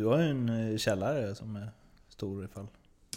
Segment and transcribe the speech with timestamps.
[0.00, 1.70] du har ju en eh, källare som är
[2.08, 2.66] stor ifall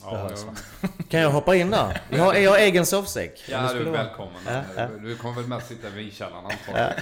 [0.02, 2.02] Ja, jag, Kan jag hoppa in där?
[2.10, 3.44] Jag har, jag har egen sovsäck.
[3.50, 4.42] Ja du är välkommen.
[4.48, 4.88] Ja, ja.
[4.88, 6.94] Du, kommer väl mest sitta vid vinkällaren antagligen.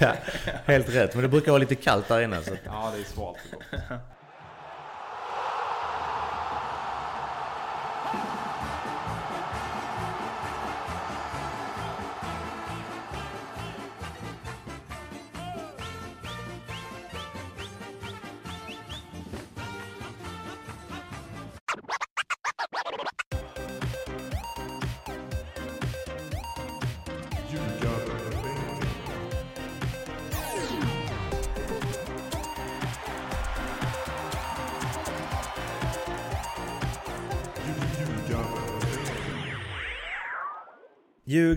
[0.00, 0.12] Ja,
[0.64, 1.14] helt rätt.
[1.14, 2.42] Men det brukar vara lite kallt där inne.
[2.42, 2.56] Så.
[2.64, 3.38] Ja, det är svalt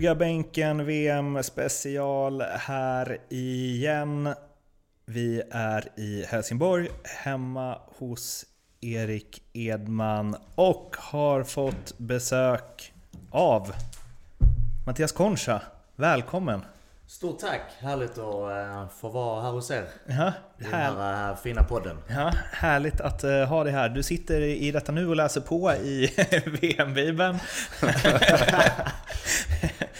[0.04, 4.34] Ljugarbänken VM special här igen.
[5.06, 8.44] Vi är i Helsingborg, hemma hos
[8.80, 12.92] Erik Edman och har fått besök
[13.30, 13.72] av
[14.86, 15.62] Mattias Concha.
[15.96, 16.60] Välkommen!
[17.06, 17.60] Stort tack!
[17.78, 19.84] Härligt att uh, få vara här hos er.
[20.06, 21.96] Ja, I den här, uh, fina podden.
[22.08, 23.88] ja, härligt att eh, ha dig här.
[23.88, 26.06] Du sitter i detta nu och läser på i
[26.60, 27.38] VM-bibeln.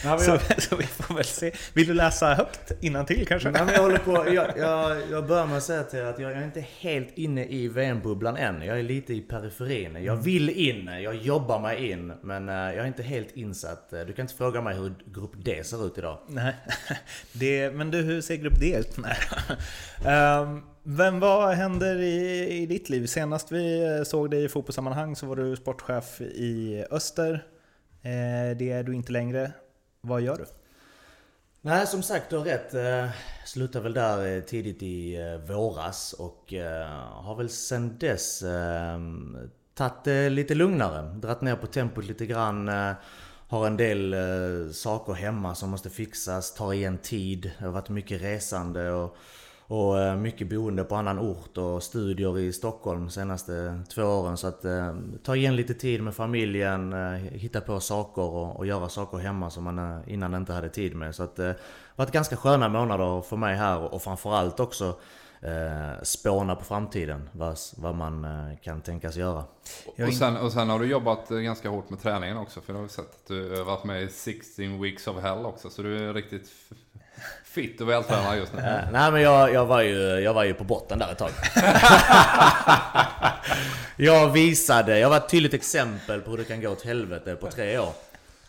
[0.05, 1.52] så, så vi får väl se.
[1.74, 3.50] Vill du läsa högt till kanske?
[3.50, 6.19] Nej, men jag, håller på, jag, jag, jag börjar med att säga till er att
[6.19, 8.62] jag, jag är inte helt inne i VM-bubblan än.
[8.62, 10.05] Jag är lite i periferin.
[10.05, 12.12] Jag vill in, jag jobbar mig in.
[12.22, 13.92] Men eh, jag är inte helt insatt.
[13.92, 16.18] Eh, Du kan inte fråga mig hur grupp D ser ut idag.
[16.28, 16.55] Nej,
[17.33, 18.96] det, men du, hur ser grupp D ut?
[20.06, 23.06] Ehm, vem, vad händer i, i ditt liv?
[23.06, 27.44] Senast vi såg dig i fotbollssammanhang så var du sportchef i Öster.
[28.02, 29.52] Eh, det är du inte längre.
[30.06, 30.44] Vad gör du?
[31.60, 32.74] Nej, som sagt, du har rätt.
[32.74, 33.08] Eh,
[33.44, 36.55] slutade väl där eh, tidigt i eh, våras och
[37.12, 38.44] har väl sen dess
[39.74, 41.02] tagit det lite lugnare.
[41.02, 42.70] Dratt ner på tempot lite grann.
[43.48, 44.14] Har en del
[44.74, 47.51] saker hemma som måste fixas, tar igen tid.
[47.58, 49.17] Det har varit mycket resande och,
[49.67, 54.36] och eh, mycket boende på annan ort och studier i Stockholm de senaste två åren.
[54.36, 58.67] Så att eh, ta igen lite tid med familjen, eh, hitta på saker och, och
[58.67, 61.14] göra saker hemma som man eh, innan inte hade tid med.
[61.14, 61.57] Så att eh, det
[61.97, 64.97] har varit ganska sköna månader för mig här och framförallt också
[65.41, 67.29] eh, spåna på framtiden.
[67.33, 69.45] Vad, vad man eh, kan tänkas göra.
[70.07, 72.61] Och sen, och sen har du jobbat eh, ganska hårt med träningen också.
[72.61, 75.70] För jag har sett att du har varit med i 16 weeks of hell också.
[75.70, 76.51] Så du är riktigt
[77.54, 78.58] fit och vältränad just nu.
[78.58, 81.30] Eh, nej men jag, jag, var ju, jag var ju på botten där ett tag.
[83.96, 87.50] jag visade, jag var ett tydligt exempel på hur det kan gå åt helvete på
[87.50, 87.92] tre år.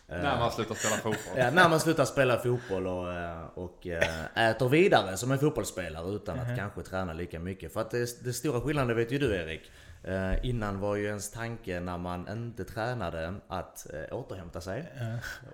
[0.08, 1.38] När man slutar spela fotboll.
[1.38, 6.16] Ja, när man slutar spela fotboll och, eh, och eh, äter vidare som en fotbollsspelare
[6.16, 7.74] utan att kanske träna lika mycket.
[7.74, 9.72] För att det, det stora skillnaden vet ju du Erik.
[10.04, 14.92] Eh, Innan var ju ens tanke när man inte tränade att eh, återhämta sig.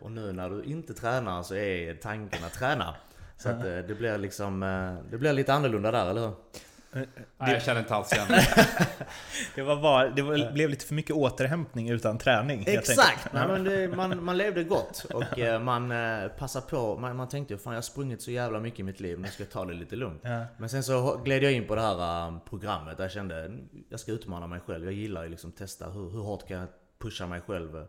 [0.01, 2.95] Och nu när du inte tränar så är tanken att träna.
[3.41, 6.33] Så att eh, det blir liksom, eh, det blir lite annorlunda där, eller hur?
[6.93, 7.07] Nej,
[7.37, 8.27] jag känner inte alls igen
[9.55, 9.63] det.
[9.63, 12.63] Var bara, det var, blev lite för mycket återhämtning utan träning.
[12.67, 13.33] Exakt!
[13.33, 16.97] Nej, men det, man, man levde gott och eh, man eh, passade på.
[16.97, 19.43] Man, man tänkte fan jag har sprungit så jävla mycket i mitt liv, nu ska
[19.43, 20.21] jag ta det lite lugnt.
[20.23, 20.45] Ja.
[20.57, 23.51] Men sen så gled jag in på det här eh, programmet där jag kände
[23.89, 24.85] jag ska utmana mig själv.
[24.85, 26.67] Jag gillar ju liksom testa hur, hur hårt kan jag
[26.99, 27.85] pusha mig själv.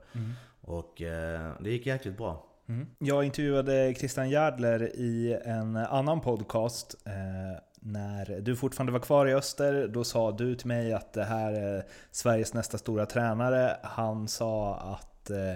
[0.60, 2.51] Och eh, det gick jäkligt bra.
[2.72, 2.86] Mm.
[2.98, 6.96] Jag intervjuade Christian Järdler i en annan podcast.
[7.04, 11.24] Eh, när du fortfarande var kvar i Öster, då sa du till mig att det
[11.24, 13.76] här är Sveriges nästa stora tränare.
[13.82, 15.50] Han sa att eh,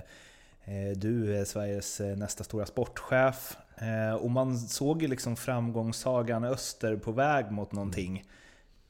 [0.64, 3.56] eh, du är Sveriges nästa stora sportchef.
[3.76, 8.24] Eh, och man såg ju liksom framgångssagan Öster på väg mot någonting.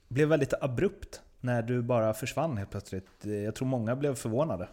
[0.09, 3.09] Blev väldigt abrupt när du bara försvann helt plötsligt.
[3.21, 4.69] Jag tror många blev förvånade.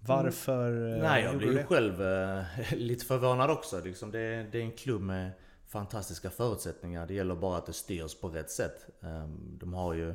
[0.00, 3.80] Varför eh, Nej, jag blev ju själv eh, lite förvånad också.
[3.84, 5.30] Liksom det, det är en klubb med
[5.68, 7.06] fantastiska förutsättningar.
[7.06, 8.86] Det gäller bara att det styrs på rätt sätt.
[9.02, 10.14] Ehm, De har ju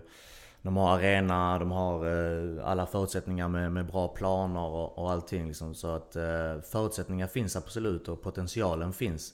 [0.61, 5.47] de har arena, de har eh, alla förutsättningar med, med bra planer och, och allting.
[5.47, 5.75] Liksom.
[5.75, 9.33] Så att eh, förutsättningar finns absolut och potentialen finns.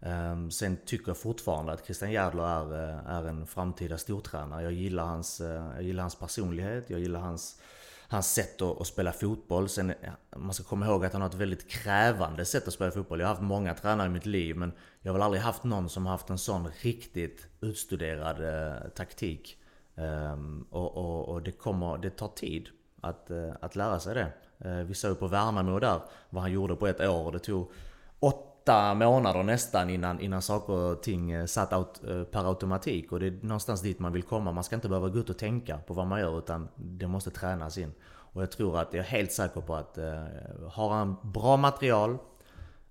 [0.00, 4.62] Ehm, Sen tycker jag fortfarande att Christian Järdler är, är en framtida stortränare.
[4.62, 5.40] Jag gillar hans,
[5.74, 7.60] jag gillar hans personlighet, jag gillar hans,
[8.08, 9.68] hans sätt att, att spela fotboll.
[9.68, 9.94] Sen,
[10.36, 13.20] man ska komma ihåg att han har ett väldigt krävande sätt att spela fotboll.
[13.20, 15.88] Jag har haft många tränare i mitt liv men jag har väl aldrig haft någon
[15.88, 19.58] som har haft en sån riktigt utstuderad eh, taktik.
[19.94, 22.68] Um, och, och, och det, kommer, det tar tid
[23.00, 24.32] att, eh, att lära sig det.
[24.68, 26.00] Eh, vi såg på Värnamo där
[26.30, 27.70] vad han gjorde på ett år och det tog
[28.18, 33.12] åtta åtta månader nästan innan, innan saker och ting eh, satt out, eh, per automatik.
[33.12, 34.52] Och det är någonstans dit man vill komma.
[34.52, 37.30] Man ska inte behöva gå ut och tänka på vad man gör utan det måste
[37.30, 37.92] tränas in.
[38.04, 40.24] Och jag tror att, jag är helt säker på att eh,
[40.72, 42.18] har han bra material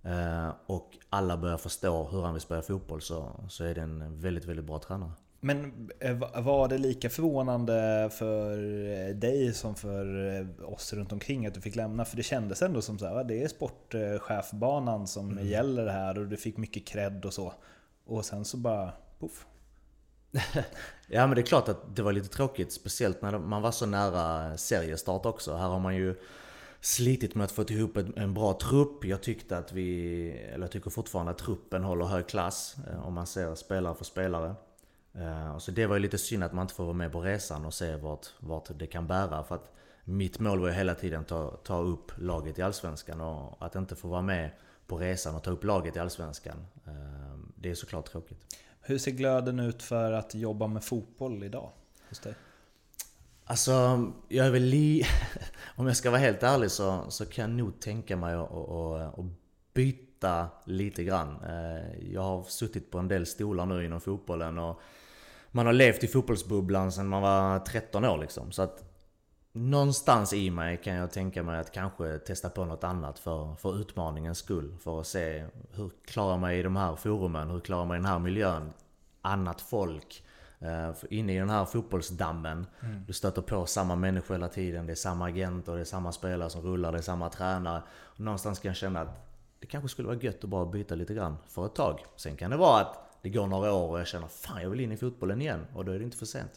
[0.04, 4.20] eh, och alla börjar förstå hur han vill spela fotboll så, så är det en
[4.22, 5.12] väldigt, väldigt bra tränare.
[5.39, 8.57] Men eh, var det lika förvånande för
[9.13, 12.06] dig som för eh, oss runt omkring att du fick lämna?
[12.06, 15.48] För det kändes ändå som att det är sportchefbanan som mm.
[15.48, 17.54] gäller här och du fick mycket cred och så.
[18.06, 19.45] Och sen så bara poff.
[21.07, 23.86] ja men det är klart att det var lite tråkigt, speciellt när man var så
[23.86, 25.56] nära seriestart också.
[25.56, 26.16] Här har man ju
[26.81, 29.06] slitit med att få ihop en bra trupp.
[29.06, 33.13] Jag tyckte att vi, eller jag tycker fortfarande att truppen håller hög klass eh, om
[33.13, 34.56] man ser spelare för spelare.
[35.19, 37.66] Eh, så det var ju lite synd att man inte får vara med på resan
[37.66, 39.44] och se vart, vart det kan bära.
[39.44, 39.72] För att
[40.04, 43.75] mitt mål var ju hela tiden att ta, ta upp laget i Allsvenskan och att
[43.75, 44.52] inte få vara med
[44.88, 46.66] på resan och ta upp laget i Allsvenskan.
[46.86, 48.58] Eh, det är såklart tråkigt.
[48.81, 51.72] Hur ser glöden ut för att jobba med fotboll idag
[52.10, 52.34] hos dig?
[53.46, 53.72] Alltså,
[54.28, 55.04] jag är väl li...
[55.75, 59.19] Om jag ska vara helt ärlig så, så kan jag nog tänka mig att, att,
[59.19, 59.25] att
[59.74, 61.38] byta lite grann.
[61.44, 64.81] Eh, jag har suttit på en del stolar nu inom fotbollen och
[65.57, 68.51] man har levt i fotbollsbubblan sedan man var 13 år liksom.
[68.51, 68.83] Så att
[69.51, 73.81] någonstans i mig kan jag tänka mig att kanske testa på något annat för, för
[73.81, 74.75] utmaningens skull.
[74.80, 77.50] För att se hur klarar mig i de här forumen?
[77.50, 78.74] Hur klarar mig i den här miljön?
[79.21, 80.24] Annat folk.
[80.62, 82.65] Uh, inne i den här fotbollsdammen.
[82.80, 83.04] Mm.
[83.07, 84.86] Du stöter på samma människor hela tiden.
[84.86, 87.83] Det är samma agenter, det är samma spelare som rullar, det är samma tränare.
[87.89, 89.27] Och någonstans kan jag känna att
[89.59, 92.00] det kanske skulle vara gött att bara byta lite grann för ett tag.
[92.15, 94.80] Sen kan det vara att det går några år och jag känner fan jag vill
[94.80, 96.52] in i fotbollen igen och då är det inte för sent.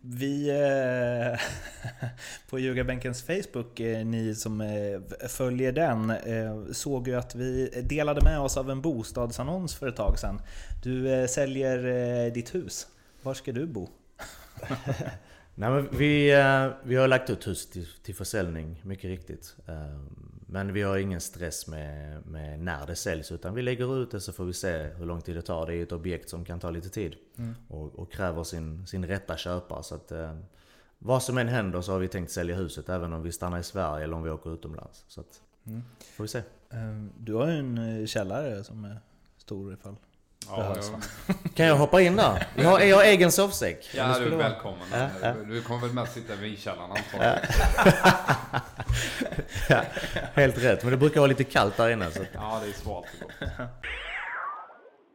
[0.00, 1.40] Vi eh,
[2.50, 8.20] på Ljugarbänkens Facebook, eh, ni som eh, följer den, eh, såg ju att vi delade
[8.24, 10.40] med oss av en bostadsannons för ett tag sedan.
[10.82, 12.86] Du eh, säljer eh, ditt hus.
[13.22, 13.88] Var ska du bo?
[15.54, 16.32] Nej, men vi,
[16.84, 19.56] vi har lagt ut huset till, till försäljning, mycket riktigt.
[20.46, 24.20] Men vi har ingen stress med, med, när det säljs utan vi lägger ut det
[24.20, 25.66] så får vi se hur lång tid det tar.
[25.66, 27.54] Det är ett objekt som kan ta lite tid mm.
[27.68, 29.82] och, och, kräver sin, sin rätta köpare.
[29.82, 30.38] Så att, eh,
[30.98, 33.62] vad som än händer så har vi tänkt sälja huset även om vi stannar i
[33.62, 35.04] Sverige eller om vi åker utomlands.
[35.08, 35.82] Så att, mm.
[35.98, 36.42] får vi se.
[36.70, 39.00] Ehm, du har ju en eh, källare som är
[39.36, 39.96] stor ifall
[40.48, 41.34] Ja, jag...
[41.54, 42.46] Kan jag hoppa in där?
[42.56, 43.90] Jag har, jag har egen sovsäck.
[43.94, 44.86] Ja, du är välkommen.
[44.92, 45.32] Ja, ja.
[45.32, 47.38] Du kommer väl med sitta i vinkällaren antagligen.
[49.68, 49.80] Ja.
[50.34, 52.10] Helt rätt, men det brukar vara lite kallt där inne.
[52.10, 52.20] Så.
[52.32, 53.06] Ja, det är svalt.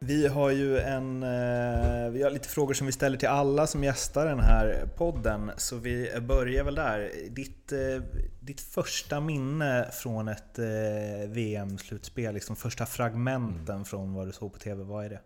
[0.02, 3.84] Vi har ju en, eh, vi har lite frågor som vi ställer till alla som
[3.84, 5.52] gästar den här podden.
[5.58, 7.12] Så vi börjar väl där.
[7.30, 8.04] Ditt, eh,
[8.40, 13.86] ditt första minne från ett eh, VM-slutspel, liksom första fragmenten mm.
[13.86, 15.20] från vad du såg på TV, vad är det?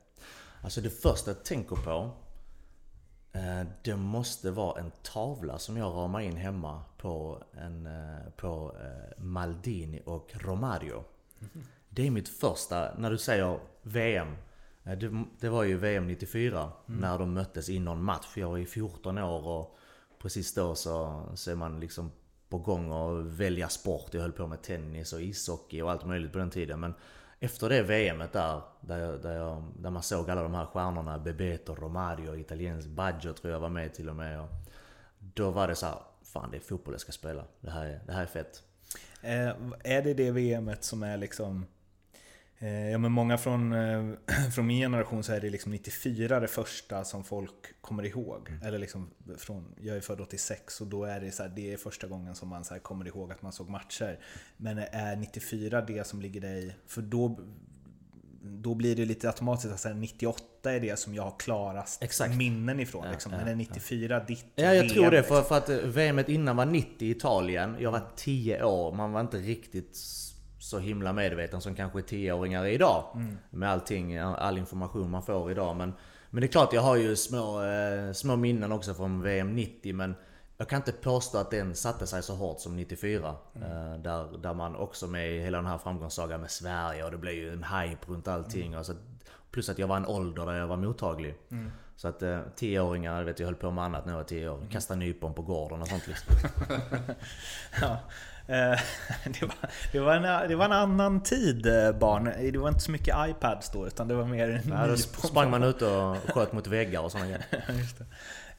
[0.61, 2.11] Alltså det första jag tänker på
[3.83, 7.89] det måste vara en tavla som jag ramar in hemma på, en,
[8.37, 8.75] på
[9.17, 11.03] Maldini och Romario.
[11.39, 11.67] Mm.
[11.89, 14.35] Det är mitt första, när du säger VM,
[14.83, 17.01] det, det, var ju VM 94 mm.
[17.01, 18.27] när de möttes i någon match.
[18.35, 19.77] Jag var ju 14 år och
[20.19, 22.11] precis då så, så är man liksom
[22.49, 24.13] på gång att välja sport.
[24.13, 26.79] Jag höll på med tennis och ishockey och allt möjligt på den tiden.
[26.79, 26.93] Men
[27.39, 31.19] efter det VMet där, där, jag, där, jag, där man såg alla de här stjärnorna,
[31.19, 34.41] Bebeto, Romario, italiensk Baggio tror jag var med till och med.
[34.41, 34.49] Och
[35.19, 37.43] då var det så här, fan det är fotboll jag ska spela.
[37.61, 38.63] Det här är, det här är fett.
[39.21, 39.49] Eh,
[39.83, 41.65] är det det VMet som är liksom
[42.91, 44.03] ja, men många från, eh,
[44.55, 48.49] från min generation så är det liksom 94 det första som folk kommer ihåg.
[48.49, 48.61] Mm.
[48.67, 51.77] Eller liksom från, jag är född 86 och då är det, så här, det är
[51.77, 54.19] första gången som man så kommer ihåg att man såg matcher.
[54.57, 56.75] Men är 94 det som ligger dig...
[56.87, 57.39] För då,
[58.41, 62.35] då blir det lite automatiskt att säga 98 är det som jag har klarast Exakt.
[62.35, 63.05] minnen ifrån.
[63.11, 63.31] Liksom.
[63.31, 64.25] Ja, Men är 94 ja.
[64.27, 65.23] ditt Ja, jag VM, tror det.
[65.23, 65.43] För, liksom?
[65.43, 67.75] för att VMet innan var 90 i Italien.
[67.79, 68.91] Jag var 10 år.
[68.91, 69.97] Man var inte riktigt
[70.63, 73.05] så himla medveten som kanske tioåringar är idag.
[73.15, 73.37] Mm.
[73.49, 75.75] Med allting, all information man får idag.
[75.75, 75.93] Men,
[76.29, 79.95] men det är klart, jag har ju små, eh, små minnen också från VM 90.
[79.95, 80.15] Men
[80.57, 83.35] jag kan inte påstå att den satte sig så hårt som 94.
[83.55, 83.71] Mm.
[83.71, 87.33] Eh, där, där man också med hela den här framgångssagan med Sverige och det blev
[87.33, 88.67] ju en hype runt allting.
[88.67, 88.79] Mm.
[88.79, 88.93] Och så,
[89.51, 91.35] plus att jag var en ålder där jag var mottaglig.
[91.51, 91.71] Mm.
[92.03, 94.59] Så att eh, tioåringar, vet jag höll på med annat när jag var tio år.
[94.71, 96.35] Kasta nypon på gården och sånt liksom.
[97.81, 97.97] ja.
[98.47, 98.79] Eh,
[99.39, 99.55] det, var,
[99.91, 102.23] det, var en, det var en annan tid eh, barn.
[102.51, 104.61] Det var inte så mycket iPads då utan det var mer...
[104.69, 107.45] Ja, då sprang man ut och sköt mot väggar och sådana grejer.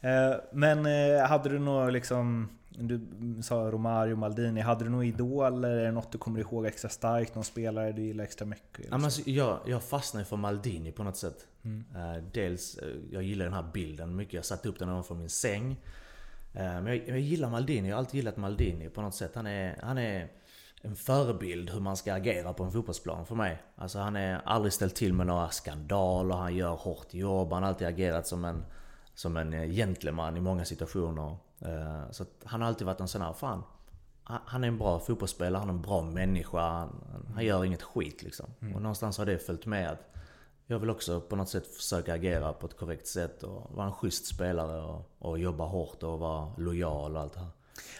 [0.00, 0.86] Eh, men
[1.26, 2.48] hade du några liksom
[2.78, 3.00] du
[3.42, 4.60] sa Romario, Maldini.
[4.60, 5.70] Hade du några idoler?
[5.70, 7.34] Är det något du kommer ihåg extra starkt?
[7.34, 8.86] Någon spelare du gillar extra mycket?
[8.90, 11.46] Ja, men alltså, jag, jag fastnade för Maldini på något sätt.
[11.64, 11.84] Mm.
[11.96, 14.34] Eh, dels, eh, jag gillar den här bilden mycket.
[14.34, 15.70] Jag satte upp den ovanför min säng.
[16.54, 17.88] Eh, men jag, jag gillar Maldini.
[17.88, 19.32] Jag har alltid gillat Maldini på något sätt.
[19.34, 20.28] Han är, han är
[20.82, 23.62] en förebild hur man ska agera på en fotbollsplan för mig.
[23.76, 26.34] Alltså han är aldrig ställt till med några skandaler.
[26.34, 27.52] Han gör hårt jobb.
[27.52, 28.64] Han har alltid agerat som en,
[29.14, 31.36] som en gentleman i många situationer.
[31.60, 33.62] Eh, Så han har alltid varit en sån här, fan.
[34.24, 36.60] han- är en bra fotbollsspelare, han är en bra människa.
[36.60, 38.46] Han, han gör inget skit liksom.
[38.74, 40.10] Och någonstans har det följt med att
[40.66, 43.92] jag vill också på något sätt försöka agera på ett korrekt sätt och vara en
[43.92, 47.48] schysst spelare och, och jobba hårt och vara lojal och allt det här.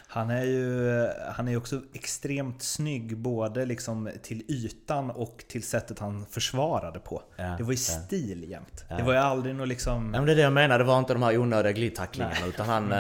[0.07, 5.99] Han är ju han är också extremt snygg både liksom till ytan och till sättet
[5.99, 7.23] han försvarade på.
[7.37, 8.01] Ja, det var ju ja.
[8.01, 8.85] stil jämt.
[8.89, 10.15] Det var ju aldrig något liksom...
[10.15, 12.67] Ja, men det är det jag menar, det var inte de här onödiga glidtacklingarna utan
[12.67, 12.93] han...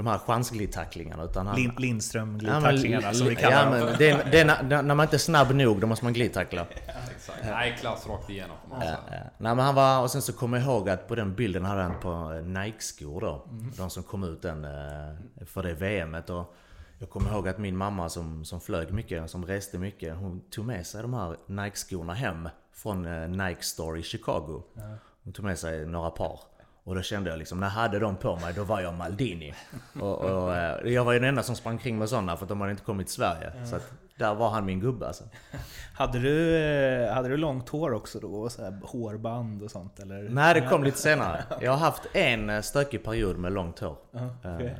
[0.00, 1.56] De här chansglidtacklingarna utan han...
[1.56, 3.88] Lin, Lindström Ja, glidtacklingarna som vi kallar ja, dem.
[3.88, 6.12] men det är, det är när, när man inte är snabb nog, då måste man
[6.12, 6.66] glidtackla.
[7.16, 7.38] Exakt.
[7.44, 8.96] Nej, klass rakt igenom Ja, ja.
[9.38, 11.82] Nej men han var, och sen så kommer jag ihåg att på den bilden hade
[11.82, 13.46] han på eh, Nike-skor då.
[13.76, 16.30] De som kom ut den eh, för det VMet.
[16.30, 16.54] Och
[16.98, 20.64] jag kommer ihåg att min mamma som, som flög mycket, som reste mycket, hon tog
[20.64, 24.62] med sig de här Nike-skorna hem från eh, Nike Store i Chicago.
[25.24, 26.40] Hon tog med sig några par.
[26.84, 29.54] Och då kände jag liksom, när jag hade dem på mig, då var jag Maldini.
[30.00, 32.48] och, och, eh, jag var ju den enda som sprang kring med sådana för att
[32.48, 33.52] de hade inte kommit till Sverige.
[33.66, 35.24] Så att där var han min gubbe alltså.
[35.94, 38.48] Hade du, eh, hade du långt hår också då?
[38.48, 40.28] Så här hårband och sånt eller?
[40.28, 41.44] Nej, det kom lite senare.
[41.60, 43.96] Jag har haft en eh, stökig period med långt hår.
[44.10, 44.76] Ja, okej.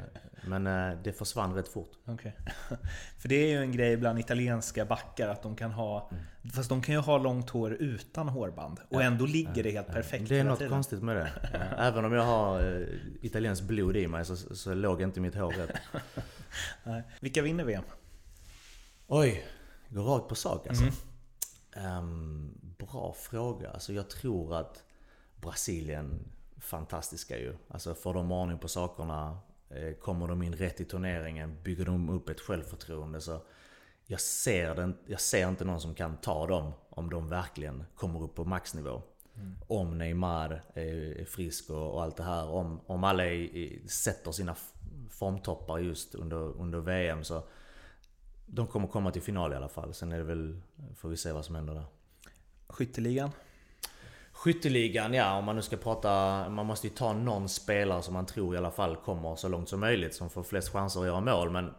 [0.47, 1.93] Men eh, det försvann rätt fort.
[2.07, 2.37] Okej.
[3.19, 6.11] För det är ju en grej bland italienska backar att de kan ha...
[6.11, 6.53] Mm.
[6.53, 8.81] Fast de kan ju ha långt hår utan hårband.
[8.89, 10.73] Och ändå ligger det helt perfekt Det är något tiden.
[10.73, 11.31] konstigt med det.
[11.79, 12.87] Även om jag har eh,
[13.21, 15.77] italienskt blod i mig så, så låg inte mitt hår rätt.
[16.85, 17.03] Nej.
[17.21, 17.85] Vilka vinner VM?
[19.07, 19.45] Oj,
[19.89, 20.85] går rakt på sak alltså.
[20.85, 20.95] Mm.
[21.73, 23.71] Ehm, bra fråga.
[23.71, 24.85] Alltså jag tror att
[25.37, 26.29] Brasilien,
[26.59, 27.57] fantastiska ju.
[27.69, 29.39] Alltså får de ordning på sakerna,
[30.01, 33.41] kommer de in rätt i turneringen, bygger de upp ett självförtroende så
[34.11, 38.23] jag ser, den, jag ser inte någon som kan ta dem om de verkligen kommer
[38.23, 39.03] upp på maxnivå.
[39.67, 42.49] Om Neymar är, är frisk och, allt det här.
[42.49, 44.57] Om, om alla är, sätter sina
[45.11, 47.43] formtoppar just under, under VM så
[48.47, 49.95] de kommer komma till final i alla fall.
[49.95, 50.61] Sen är det väl,
[50.97, 51.87] får vi se vad som händer där.
[52.69, 53.31] Skytteligan?
[54.45, 56.09] Skytteligan, ja om man nu ska prata...
[56.49, 59.69] Man måste ju ta någon spelare som man tror i alla fall kommer så långt
[59.69, 60.15] som möjligt.
[60.15, 61.51] Som får flest chanser att göra mål.
[61.51, 61.75] Men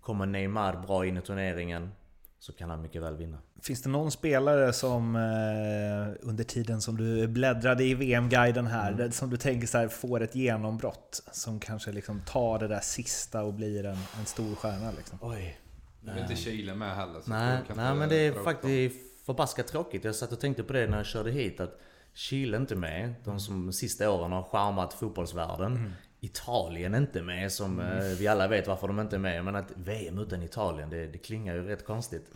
[0.00, 1.90] kommer Neymar bra in i turneringen
[2.38, 3.38] så kan han mycket väl vinna.
[3.62, 9.12] Finns det någon spelare som eh, under tiden som du bläddrade i VM-guiden här, Mm.
[9.12, 11.22] som du tänker så här, får ett genombrott?
[11.32, 15.18] Som kanske liksom tar det där sista och blir en, en stor stjärna liksom?
[15.22, 15.58] Oj.
[16.00, 17.20] Nu är inte Chile med heller.
[17.20, 18.96] Så Nej, nej men det är faktiskt
[19.26, 20.04] förbaskat tråkigt.
[20.04, 21.60] Jag satt och tänkte på det när jag körde hit.
[21.60, 21.80] Att
[22.16, 23.14] Chile inte med.
[23.24, 25.94] De som sista åren har charmat fotbollsvärlden.
[26.20, 29.44] Italien inte med, som eh, vi alla vet varför de inte är med.
[29.44, 32.30] Men att VM utan Italien, det, det klingar ju rätt konstigt.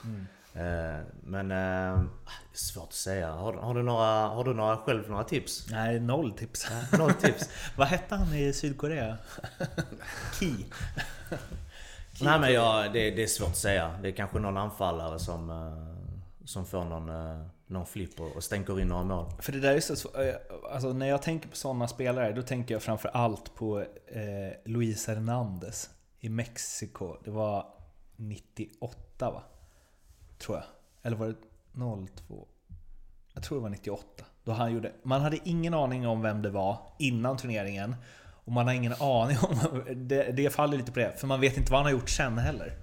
[0.54, 2.02] Eh, men eh,
[2.52, 3.30] svårt att säga.
[3.30, 5.66] Har, har, du några, har du några, själv några tips?
[5.70, 6.70] Nej, noll tips.
[6.98, 7.50] Noll tips?
[7.76, 9.18] Vad hette han i Sydkorea?
[10.40, 10.66] Ki.
[12.20, 13.98] Nej men jag, det, det är svårt att säga.
[14.02, 17.10] Det är kanske någon anfallare som, eh, som får någon,
[17.70, 19.32] någon flipper och, stänker in några mål.
[19.38, 20.34] För det där är så eh,
[20.72, 25.06] alltså när jag tänker på sådana spelare, då tänker jag framför allt på eh, Luis
[25.06, 27.16] Hernandez i Mexiko.
[27.24, 27.66] Det var
[28.16, 29.42] 98 va?
[30.38, 30.64] Tror jag.
[31.02, 31.34] Eller var det
[32.26, 32.48] 02?
[33.32, 34.24] Jag tror det var 98.
[34.44, 37.96] Då han gjorde, man hade ingen aning om vem det var innan turneringen.
[38.44, 39.82] Och man har ingen aning om...
[39.94, 42.38] Det, det faller lite på det, för man vet inte vad han har gjort sen
[42.38, 42.76] heller.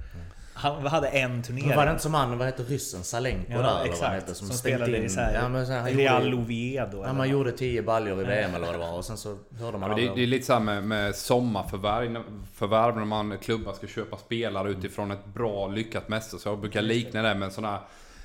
[0.58, 1.68] Han hade en turnering.
[1.68, 3.04] Men var det inte som han, vad heter ryssen?
[3.04, 4.16] Salenko Ja, där vad exakt.
[4.16, 4.34] heter?
[4.34, 7.04] Som, stängde spelade i så här, ja, men så här, han Real gjorde, Oviedo.
[7.06, 9.78] ja, man gjorde 10 baljor i VM eller vad det var och sen så hörde
[9.78, 12.24] man Ja, det, det är lite samma med, med sommarförvärv
[12.54, 16.52] förvärv när man klubbar ska köpa spelare utifrån ett bra lyckat mästerskap.
[16.52, 17.80] Jag brukar likna det med en sån här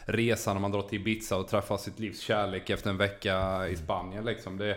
[0.05, 3.77] resa när man drar till Ibiza och träffar sitt livs kärlek efter en vecka i
[3.77, 4.25] Spanien.
[4.25, 4.59] Liksom.
[4.59, 4.77] Det,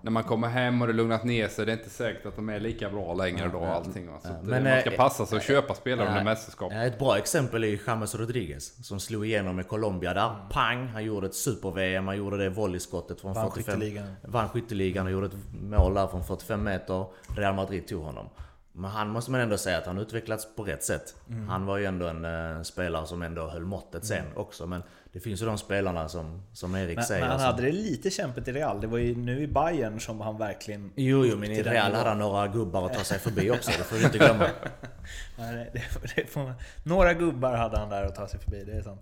[0.00, 2.48] när man kommer hem och det lugnat ner sig, det är inte säkert att de
[2.48, 3.64] är lika bra längre då.
[3.64, 4.06] Allting.
[4.06, 6.72] Så Ja, men, det, man ska eh, passa sig att köpa spelare under mästerskap.
[6.72, 10.34] Ja, ett bra exempel är ju James Rodriguez som slog igenom med Colombia där.
[10.50, 10.86] Pang!
[10.86, 13.74] Han gjorde ett super-VM, han gjorde det volleyskottet från Vann 45...
[13.74, 14.06] skytteligan.
[14.22, 17.06] Vann skytteligan och gjorde ett mål där från 45 meter.
[17.36, 18.28] Real Madrid tog honom.
[18.76, 21.14] Men han måste man ändå säga att han utvecklats på rätt sätt.
[21.28, 21.48] Mm.
[21.48, 24.66] Han var ju ändå en eh, spelare som ändå höll måttet sen också.
[24.66, 27.20] Men det finns ju de spelarna som, som Erik Men, säger.
[27.20, 28.80] men han som- hade det lite kämpigt i Real.
[28.80, 30.92] Det var ju nu i Bayern som han verkligen...
[30.96, 33.70] Jo, jo, men i Real hade han några gubbar att ta sig förbi också.
[33.78, 34.46] Det får vi inte glömma.
[35.38, 35.82] Nej, det,
[36.16, 36.54] det får man.
[36.84, 39.00] Några gubbar hade han där att ta sig förbi, det är sant.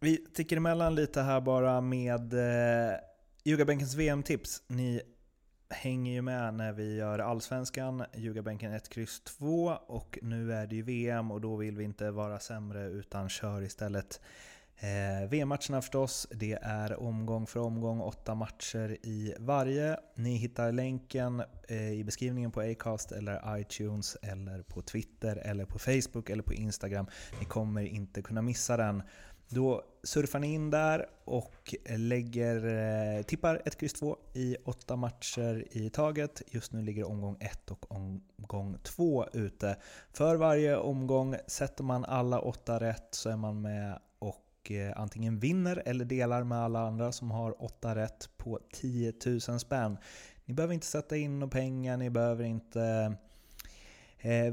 [0.00, 2.96] Vi sticker emellan lite här bara med eh,
[3.44, 4.62] Ljugarbänkens VM-tips.
[4.66, 5.00] Ni
[5.72, 10.76] hänger ju med när vi gör Allsvenskan, Ljugarbänken 1, X 2 och nu är det
[10.76, 14.20] ju VM och då vill vi inte vara sämre utan kör istället
[14.82, 19.96] Eh, VM-matcherna förstås, det är omgång för omgång, åtta matcher i varje.
[20.14, 25.78] Ni hittar länken eh, i beskrivningen på Acast eller iTunes eller på Twitter eller på
[25.78, 27.06] Facebook eller på Instagram.
[27.40, 29.02] Ni kommer inte kunna missa den.
[29.54, 32.56] Då surfar ni in där och lägger,
[33.18, 36.42] eh, tippar 1, X 2 i åtta matcher i taget.
[36.46, 39.76] Just nu ligger omgång 1 och omgång 2 ute.
[40.12, 45.38] För varje omgång, sätter man alla åtta rätt så är man med och eh, antingen
[45.38, 49.96] vinner eller delar med alla andra som har 8 rätt på 10 000 spänn.
[50.44, 53.14] Ni behöver inte sätta in några pengar, ni behöver inte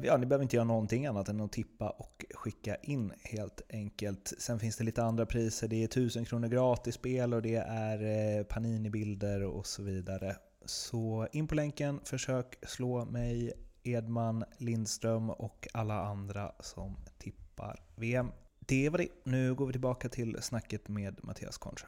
[0.03, 4.33] Ja, ni behöver inte göra någonting annat än att tippa och skicka in helt enkelt.
[4.37, 5.67] Sen finns det lite andra priser.
[5.67, 8.01] Det är 1000 kronor gratis spel och det är
[8.37, 10.35] eh, Panini-bilder och så vidare.
[10.65, 18.31] Så in på länken, försök slå mig, Edman, Lindström och alla andra som tippar VM
[18.69, 19.07] det var det.
[19.23, 21.87] Nu går vi tillbaka till snacket med Mattias Concha.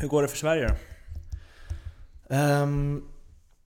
[0.00, 0.74] Hur går det för Sverige då?
[2.36, 3.08] Um,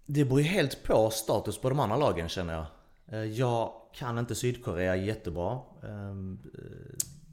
[0.07, 2.67] det beror ju helt på status på de andra lagen känner jag.
[3.13, 5.59] Uh, jag kan inte Sydkorea jättebra.
[5.83, 6.39] Um,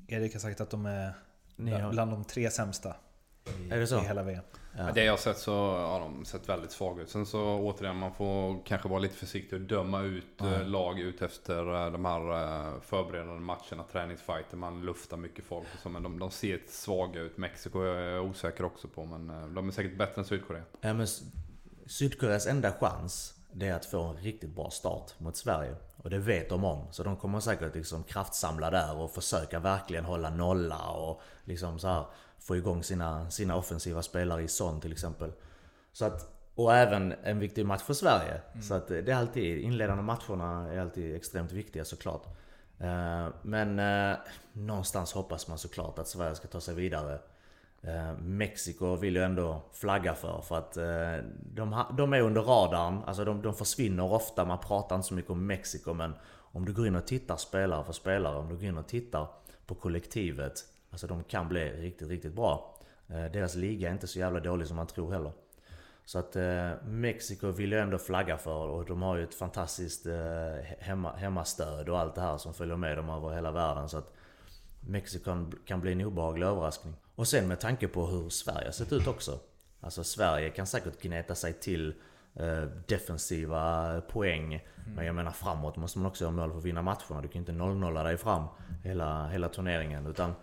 [0.08, 1.14] Erik har sagt att de är
[1.92, 2.96] bland de tre sämsta
[3.50, 3.98] i, är det så?
[3.98, 4.44] i hela VM.
[4.78, 4.92] Ja.
[4.92, 7.10] Det jag har sett så har de sett väldigt svaga ut.
[7.10, 10.68] Sen så återigen, man får kanske vara lite försiktig och döma ut mm.
[10.68, 14.58] lag ut efter eh, de här eh, förberedande matcherna, träningsfighter.
[14.58, 17.38] Man luftar mycket folk och så, men de, de ser svaga ut.
[17.38, 20.64] Mexiko är jag osäker också på, men de är säkert bättre än Sydkorea.
[20.82, 21.08] Ja, men
[21.88, 25.76] Sydkoreas enda chans det är att få en riktigt bra start mot Sverige.
[25.98, 26.88] Och det vet de om.
[26.92, 31.88] Så de kommer säkert liksom kraftsamla där och försöka verkligen hålla nolla och liksom så
[31.88, 32.06] här
[32.40, 35.32] få igång sina, sina offensiva spelare i Son till exempel.
[35.92, 38.42] Så att, och även en viktig match för Sverige.
[38.52, 38.62] Mm.
[38.62, 42.26] Så att det är alltid, inledande matcherna är alltid extremt viktiga såklart.
[42.80, 44.18] Eh, men eh,
[44.54, 47.20] någonstans hoppas man såklart att Sverige ska ta sig vidare.
[47.84, 53.04] Eh, Mexiko vill ju ändå flagga för, för att eh, de, de är under radarn.
[53.06, 56.74] Alltså de, de försvinner ofta, man pratar inte så mycket om Mexiko men om du
[56.74, 59.28] går in och tittar spelare för spelare, om du går in och tittar
[59.66, 62.76] på kollektivet Alltså de kan bli riktigt, riktigt bra.
[63.08, 65.32] Eh, deras liga är inte så jävla dålig som man tror heller.
[66.06, 70.06] Så att eh, Mexiko vill jag ändå flagga för och de har ju ett fantastiskt
[70.06, 70.14] eh,
[70.80, 73.90] hemma, hemmastöd och allt det här som följer med dem över hela världen.
[73.90, 74.14] Så att
[74.80, 76.94] Mexiko kan bli en obehaglig överraskning.
[77.16, 79.40] Och sen med tanke på hur Sverige har sett ut också.
[79.82, 81.94] Alltså Sverige kan säkert gneta sig till
[82.36, 84.54] eh, defensiva poäng.
[84.54, 84.96] Mm.
[84.96, 87.22] Men jag menar framåt måste man också ha mål för att vinna matcherna.
[87.22, 88.44] Du kan inte 0-0 dig fram
[88.84, 90.08] hela, hela turneringen.
[90.08, 90.34] Utan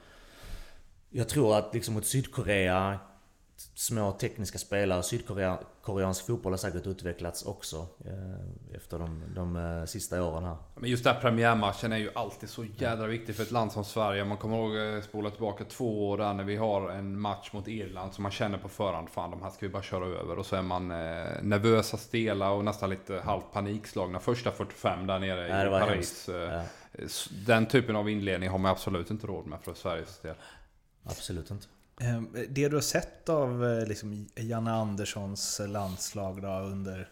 [1.11, 2.99] jag tror att liksom mot Sydkorea,
[3.75, 10.23] små tekniska spelare, sydkoreansk fotboll har säkert utvecklats också eh, efter de, de eh, sista
[10.23, 10.57] åren här.
[10.75, 13.85] Men just den här premiärmatchen är ju alltid så jädra viktig för ett land som
[13.85, 14.25] Sverige.
[14.25, 17.69] Man kommer ihåg, eh, spola tillbaka två år där när vi har en match mot
[17.69, 20.39] Irland som man känner på förhand, fan de här ska vi bara köra över.
[20.39, 25.67] Och så är man nervösa, stela och nästan lite halvt panikslagna första 45 där nere
[25.67, 26.29] i Paris.
[26.33, 26.63] Ja.
[27.47, 30.35] Den typen av inledning har man absolut inte råd med för Sveriges del.
[31.05, 31.67] Absolut inte.
[32.01, 37.09] Ehm, det du har sett av eh, liksom, Janne Anderssons landslag då, under,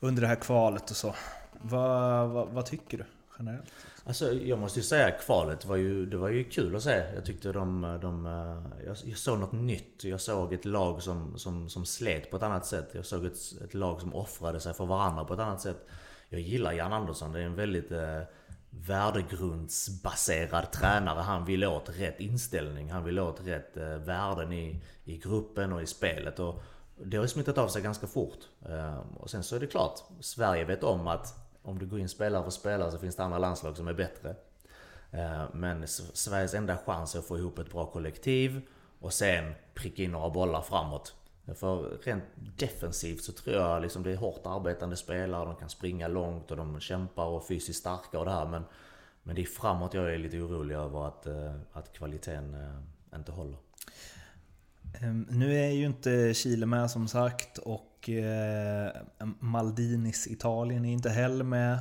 [0.00, 1.14] under det här kvalet och så.
[1.62, 3.04] Vad, vad, vad, tycker du
[3.38, 3.72] generellt?
[4.04, 7.04] Alltså jag måste ju säga kvalet var ju, det var ju kul att se.
[7.14, 7.98] Jag tyckte de...
[8.02, 10.04] de eh, jag, jag såg något nytt.
[10.04, 12.90] Jag såg ett lag som, som, som slet på ett annat sätt.
[12.92, 15.86] Jag såg ett, ett lag som offrade sig för varandra på ett annat sätt.
[16.28, 17.32] Jag gillar Jan Andersson.
[17.32, 17.92] Det är en väldigt...
[17.92, 18.20] Eh,
[18.80, 21.20] Värdegrundsbaserad tränare.
[21.20, 22.90] Han vill åt rätt inställning.
[22.90, 26.38] Han vill åt rätt eh, värden i, i gruppen och i spelet.
[26.38, 26.62] Och
[26.96, 28.38] det har smittat av sig ganska fort.
[28.68, 32.08] Eh, och sen så är det klart, Sverige vet om att om du går in
[32.08, 34.34] spelare för spelare så finns det andra landslag som är bättre.
[35.10, 38.62] Eh, men Sveriges enda chans är att få ihop ett bra kollektiv
[39.00, 41.14] och sen pricka in några bollar framåt.
[41.52, 46.08] För rent defensivt så tror jag liksom det är hårt arbetande spelare, de kan springa
[46.08, 48.46] långt och de kämpar och är fysiskt starka och det här.
[48.46, 48.62] Men,
[49.22, 53.32] men det är framåt jag är lite orolig över att, eh, att kvaliteten eh, inte
[53.32, 53.56] håller.
[55.00, 58.90] Ehm, nu är ju inte Chile med som sagt och eh,
[59.38, 61.78] Maldinis Italien är inte heller med.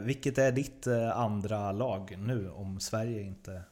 [0.00, 3.62] Vilket är ditt andra lag nu om Sverige inte...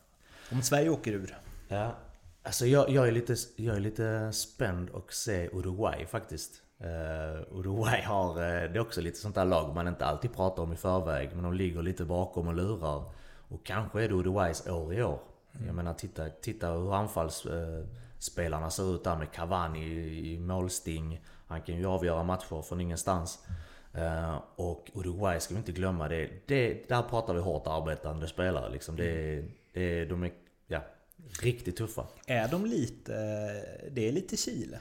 [0.53, 1.39] Om Sverige åker ur?
[1.69, 1.95] Ja,
[2.43, 6.63] Alltså jag, jag, är lite, jag är lite spänd och se Uruguay faktiskt.
[6.81, 10.63] Uh, Uruguay har, uh, det är också lite sånt där lag man inte alltid pratar
[10.63, 11.31] om i förväg.
[11.35, 13.05] Men de ligger lite bakom och lurar.
[13.49, 15.19] Och kanske är det Uruguays år i år.
[15.55, 15.67] Mm.
[15.67, 21.25] Jag menar titta, titta hur anfallsspelarna ser ut där med Cavani i, i målsting.
[21.47, 23.47] Han kan ju avgöra matcher från ingenstans.
[23.97, 28.73] Uh, och Uruguay ska vi inte glömma, det, det, där pratar vi hårt arbetande spelare.
[28.73, 28.97] Liksom.
[28.97, 30.33] Det, det, de är
[30.67, 30.81] ja,
[31.41, 32.07] riktigt tuffa.
[32.27, 33.13] Är de lite...
[33.91, 34.81] Det är lite Chile?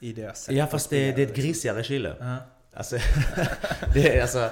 [0.00, 2.08] I deras sätt Ja fast det, det är ett grisigare Chile.
[2.08, 2.38] Uh -huh.
[2.72, 2.96] Alltså,
[3.94, 4.50] det är alltså...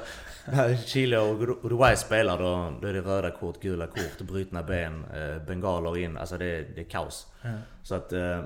[0.53, 5.05] När Chile och Uruguay spelar då, då är det röda kort, gula kort, brutna ben,
[5.05, 6.17] eh, bengaler in.
[6.17, 7.27] Alltså det, det är kaos.
[7.45, 7.61] Uh -huh.
[7.83, 8.13] Så att...
[8.13, 8.43] Eh,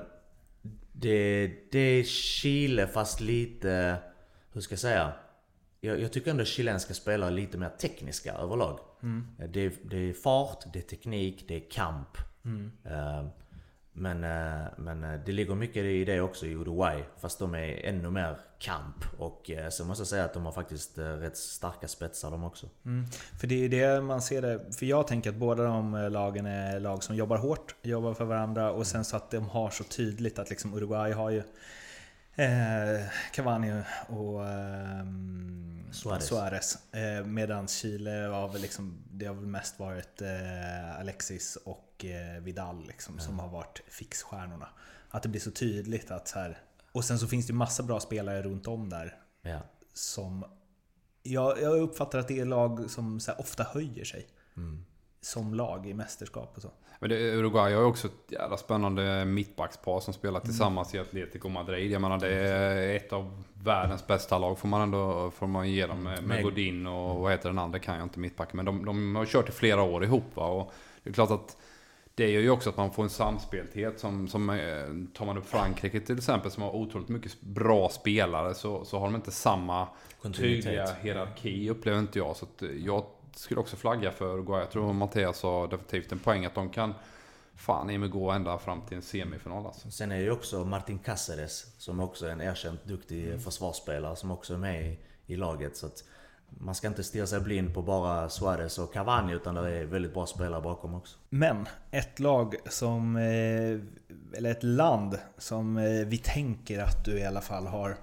[0.91, 3.97] det, det är Chile fast lite...
[4.53, 5.13] Hur ska jag säga?
[5.81, 8.79] Jag, jag tycker ändå chilenska spelare är lite mer tekniska överlag.
[9.03, 9.27] Mm.
[9.37, 12.17] Det, det, är fart, det är teknik, det är kamp.
[12.45, 12.71] Mm.
[12.85, 13.29] Uh,
[13.93, 17.03] men, uh, men uh, det ligger mycket i det också i Uruguay.
[17.17, 18.95] Fast de är ännu mer kamp.
[19.17, 22.67] Och så måste jag säga att de har faktiskt rätt starka spetsar de också.
[22.85, 23.05] Mm.
[23.39, 24.75] För det är det man ser det.
[24.75, 28.71] För jag tänker att båda de lagen är lag som jobbar hårt, jobbar för varandra.
[28.71, 31.43] Och sen så att de har så tydligt att liksom Uruguay har ju
[32.35, 35.05] Eh, Cavani och eh,
[35.91, 36.27] Suarez.
[36.27, 36.93] Suarez.
[36.93, 42.41] Eh, Medan Chile har väl liksom, det har väl mest varit eh, Alexis och eh,
[42.41, 43.23] Vidal liksom, ja.
[43.23, 44.69] som har varit fixstjärnorna.
[45.09, 46.57] Att det blir så tydligt att så här,
[46.91, 49.15] Och sen så finns det massa bra spelare runt om där.
[49.41, 49.59] Ja.
[49.93, 50.45] Som...
[51.23, 54.27] Jag, jag uppfattar att det är lag som ofta höjer sig.
[54.57, 54.85] Mm.
[55.21, 56.71] Som lag i mästerskap och så.
[56.99, 60.45] Men det, Uruguay har ju också ett jävla spännande mittbackspar som spelar mm.
[60.45, 61.05] tillsammans mm.
[61.05, 61.91] i Atletico Madrid.
[61.91, 65.85] Jag menar det är ett av världens bästa lag får man ändå får man ge
[65.85, 68.57] dem med, med Godin och vad heter den andra kan jag inte mittbacken.
[68.57, 70.45] Men de, de har kört i flera år ihop va?
[70.45, 71.57] och det är klart att
[72.15, 74.57] det gör ju också att man får en samspelthet som, som eh,
[75.13, 79.05] tar man upp Frankrike till exempel som har otroligt mycket bra spelare så, så har
[79.05, 79.87] de inte samma
[80.33, 82.35] tydliga hierarki upplever inte jag.
[82.35, 82.45] Så
[82.85, 83.05] jag
[83.35, 84.59] skulle också flagga för Uruguay.
[84.59, 86.93] Jag tror Mattias har definitivt en poäng att de kan
[87.55, 89.91] fan i mig gå ända fram till en semifinal alltså.
[89.91, 93.39] Sen är det ju också Martin Cáceres som också är en erkänt duktig mm.
[93.39, 95.77] försvarsspelare som också är med i, i laget.
[95.77, 96.03] Så att
[96.59, 100.13] man ska inte stirra sig blind på bara Suarez och Cavani utan det är väldigt
[100.13, 101.17] bra spelare bakom också.
[101.29, 103.79] Men ett lag som, eh,
[104.37, 107.97] eller ett land som eh, vi tänker att du i alla fall har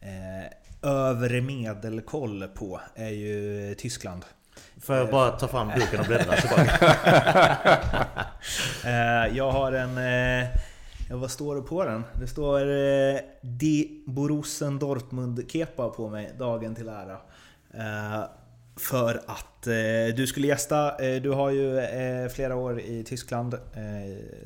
[0.00, 0.52] eh,
[0.82, 4.24] övre medelkoll på är ju Tyskland.
[4.80, 6.96] Får jag bara ta fram boken och bläddra tillbaka?
[8.84, 9.98] Eh, jag har en...
[9.98, 10.48] Eh,
[11.08, 12.04] ja, vad står det på den?
[12.20, 17.18] Det står eh, Die Borussen Dortmund-kepa på mig, dagen till ära.
[18.76, 19.62] För att
[20.16, 20.96] du skulle gästa.
[20.98, 21.88] Du har ju
[22.28, 23.54] flera år i Tyskland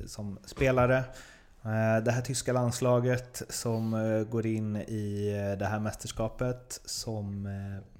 [0.06, 1.04] som spelare.
[2.04, 3.90] Det här tyska landslaget som
[4.30, 7.93] går in i det här mästerskapet som Eh,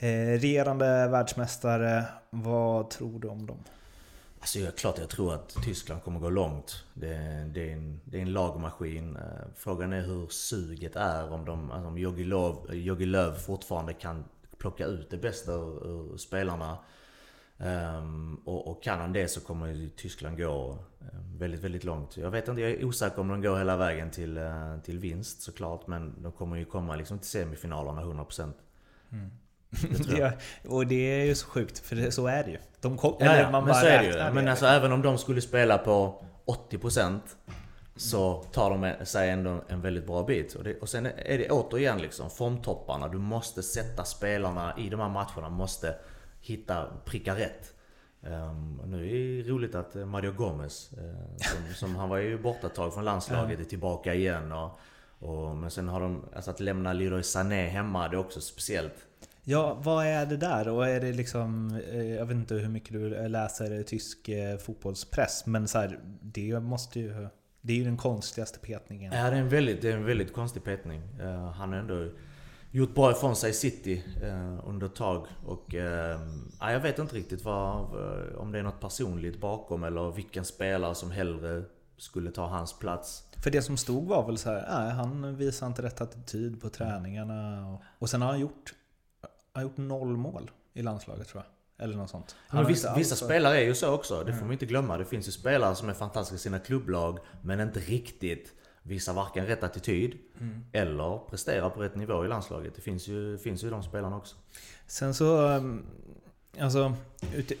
[0.00, 3.64] regerande världsmästare, vad tror du om dem?
[4.40, 6.84] Alltså jag, klart jag tror att Tyskland kommer gå långt.
[6.94, 7.08] Det,
[7.54, 9.16] det, är, en, det är en lagmaskin.
[9.16, 9.22] Eh,
[9.56, 11.32] frågan är hur suget är.
[11.32, 14.24] Om, de, alltså om Jogi, Löw, Jogi Löw fortfarande kan
[14.58, 16.78] plocka ut det bästa ur, ur spelarna.
[17.60, 20.70] Um, och, och, kan han det så kommer Tyskland gå
[21.02, 22.16] uh, väldigt, väldigt långt.
[22.16, 24.40] Jag vet inte, jag är osäker om de går hela vägen till,
[24.84, 25.86] till vinst såklart.
[25.86, 28.52] Men de kommer ju komma liksom till semifinalerna 100%.
[29.10, 29.30] Mm.
[30.08, 32.58] Det och det är ju så sjukt, för det, så är det ju.
[32.80, 34.34] De kom, ja, ja, man men så är det ju.
[34.34, 36.24] Men alltså även om de skulle spela på
[36.70, 37.20] 80%
[37.96, 40.54] så tar de sig ändå en väldigt bra bit.
[40.54, 43.08] Och, det, och sen är det återigen liksom formtopparna.
[43.08, 45.94] Du måste sätta spelarna i de här matcherna, måste
[46.40, 47.74] hitta, pricka rätt.
[48.20, 52.66] Um, nu är det roligt att Mario Gomez, uh, som, som, han var ju borta
[52.66, 54.52] ett tag från landslaget, är tillbaka igen.
[54.52, 54.78] Och,
[55.18, 59.06] och, men sen har de, alltså att lämna Leroy Sané hemma, det är också speciellt.
[59.50, 60.68] Ja, vad är det där?
[60.68, 61.80] Och är det liksom...
[61.90, 66.60] Eh, jag vet inte hur mycket du läser tysk eh, fotbollspress, men så här, det
[66.60, 67.28] måste ju...
[67.60, 69.12] Det är ju den konstigaste petningen.
[69.12, 71.02] Ja, det är en väldigt, det är en väldigt konstig petning.
[71.20, 72.08] Uh, han har ändå
[72.70, 74.04] gjort bra ifrån sig i City
[74.64, 75.26] under ett tag.
[75.46, 75.74] Och
[76.60, 77.94] jag vet inte riktigt vad,
[78.36, 81.62] om det är något personligt bakom eller vilken spelare som hellre
[81.96, 83.24] skulle ta hans plats.
[83.42, 86.68] För det som stod var väl så här, nej, han visar inte rätt attityd på
[86.68, 87.68] träningarna.
[87.68, 88.74] Och, och sen har han gjort
[89.58, 91.84] har gjort noll mål i landslaget tror jag.
[91.84, 92.36] Eller något sånt.
[92.52, 94.24] Men vissa, vissa spelare är ju så också.
[94.24, 94.98] Det får man inte glömma.
[94.98, 99.46] Det finns ju spelare som är fantastiska i sina klubblag, men inte riktigt visar varken
[99.46, 100.64] rätt attityd mm.
[100.72, 102.74] eller presterar på rätt nivå i landslaget.
[102.74, 104.36] Det finns ju, finns ju de spelarna också.
[104.86, 105.48] Sen så...
[105.48, 105.86] Um,
[106.60, 106.94] alltså,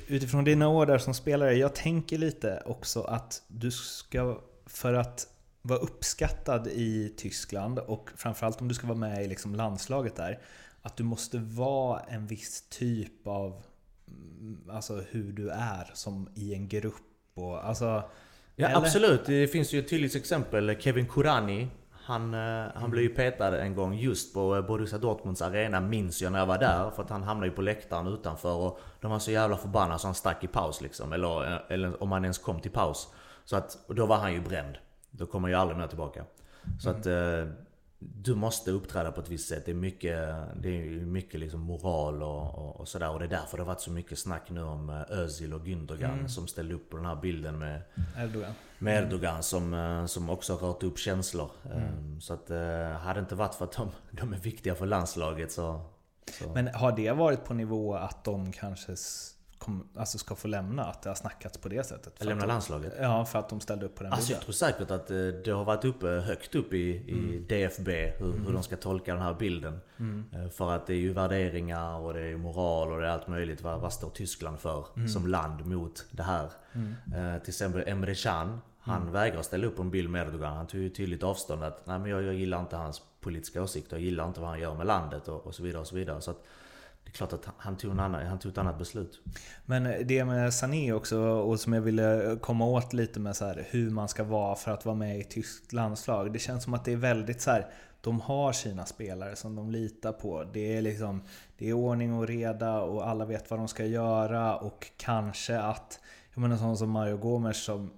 [0.06, 4.40] utifrån dina år där som spelare, jag tänker lite också att du ska...
[4.66, 5.26] För att
[5.62, 10.38] vara uppskattad i Tyskland och framförallt om du ska vara med i liksom landslaget där.
[10.88, 13.62] Att du måste vara en viss typ av
[14.08, 16.94] mm, Alltså hur du är som i en grupp
[17.34, 18.02] och alltså
[18.56, 18.76] Ja eller?
[18.76, 20.76] absolut, det finns ju ett tydligt exempel.
[20.80, 21.68] Kevin Kurani.
[21.90, 26.22] Han, eh, han blev ju petad en gång just på eh, Borussia Dortmunds arena, minns
[26.22, 26.90] jag när jag var där.
[26.90, 30.06] För att han hamnade ju på läktaren utanför och de var så jävla förbannade så
[30.06, 31.12] han stack i paus liksom.
[31.12, 33.08] Eller, eh, eller om han ens kom till paus.
[33.44, 34.78] Så att, då var han ju bränd.
[35.10, 36.24] Då kommer han ju aldrig mer tillbaka.
[36.80, 37.44] Så att eh,
[37.98, 39.64] du måste uppträda på ett visst sätt.
[39.64, 43.10] Det är mycket, det är mycket liksom moral och, och, och sådär.
[43.10, 45.66] Och det är därför det har varit så mycket snack nu om eh, Özil och
[45.66, 47.82] Gündogan som ställde upp på den här bilden med
[48.18, 48.52] Erdogan.
[48.78, 51.50] med Erdogan som, eh, som också har rört upp känslor.
[51.74, 54.86] Eh, Så att eh, hade det inte varit för att de, de är viktiga för
[54.86, 55.80] landslaget så...
[56.38, 56.48] så.
[56.54, 58.96] Men har det varit på nivå att de kanske
[59.58, 60.84] kom, alltså ska få lämna?
[60.84, 62.24] Att det har snackats på det sättet?
[62.24, 62.92] Lämna landslaget?
[63.00, 64.44] Ja, för att de ställde upp på den Alltså jag bilden.
[64.44, 68.52] tror säkert att eh, det har varit uppe, högt upp i, i DFB hur, hur
[68.52, 69.80] de ska tolka den här bilden.
[70.32, 73.28] Eh, För att det är ju värderingar och det är moral och det är allt
[73.28, 73.62] möjligt.
[73.62, 76.44] Vad, vad står Tyskland för som land mot det här?
[77.14, 78.60] Eh, Till exempel Emre Can.
[78.80, 80.56] Han vägrar ställa upp en bild med Erdogan.
[80.56, 83.96] Han tog ju tydligt avstånd att nej men jag, jag gillar inte hans politiska åsikter.
[83.96, 85.80] Jag gillar inte vad han gör med landet och, och så vidare.
[85.80, 86.20] och så vidare.
[86.20, 86.42] Så att
[87.08, 89.20] det är klart att han- tog, en annan, han tog ett annat beslut.
[89.66, 93.66] Men det med Sané också, och som jag ville komma åt lite med så här,
[93.70, 96.32] hur man ska vara för att vara med i ett tyskt landslag.
[96.32, 97.66] Det känns som att det är väldigt så här,
[98.00, 100.44] de har sina spelare som de litar på.
[100.52, 101.22] Det är liksom,
[101.58, 106.00] det är ordning och reda och alla vet vad de ska göra och kanske att,
[106.34, 107.90] jag menar sån som Mario Gomes som,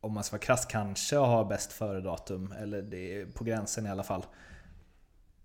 [0.00, 3.90] om man ska vara krass, kanske har bäst före-datum, eller det är på gränsen i
[3.90, 4.24] alla fall.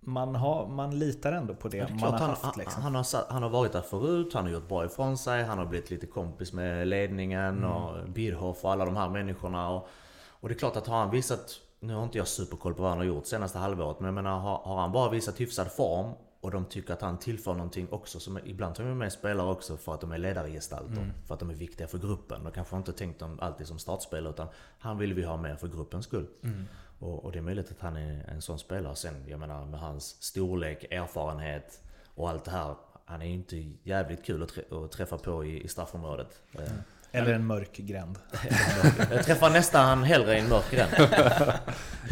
[0.07, 2.43] Man, har, man litar ändå på det, Ja, det man har han, haft.
[2.43, 2.81] han, Liksom.
[2.83, 5.57] han, har, satt- han har varit där förut, han har gjort bra ifrån sig, han
[5.57, 7.71] har blivit lite kompis med ledningen Mm.
[7.71, 9.69] och Bierhoff och alla de här människorna.
[9.69, 9.87] Och,
[10.29, 12.89] och det är klart att har han visat, nu har inte jag superkoll på vad
[12.91, 16.11] han har gjort senaste halvåret, men jag menar har, har han bara visat hyfsad form
[16.41, 18.19] och de tycker att han tillför någonting också.
[18.19, 20.91] Som, ibland tar de med spelare också för att de är ledargestalter.
[21.01, 21.11] Mm.
[21.27, 22.43] För att de är viktiga för gruppen.
[22.43, 24.47] De kanske inte tänkt dem alltid som startspelare utan
[24.79, 26.27] han vill vi ha med för gruppens skull.
[26.43, 26.65] Mm.
[26.99, 28.95] Och, och det är möjligt att han är en sån spelare.
[28.95, 31.81] Sen, jag menar med hans storlek, erfarenhet
[32.15, 32.75] och allt det här.
[33.05, 36.41] Han är ju inte jävligt kul att, trä- att träffa på i, i straffområdet.
[36.53, 36.62] Eh,
[37.12, 38.19] Eller en mörk gränd.
[39.12, 40.91] Jag träffar nästan hellre i en mörk gränd.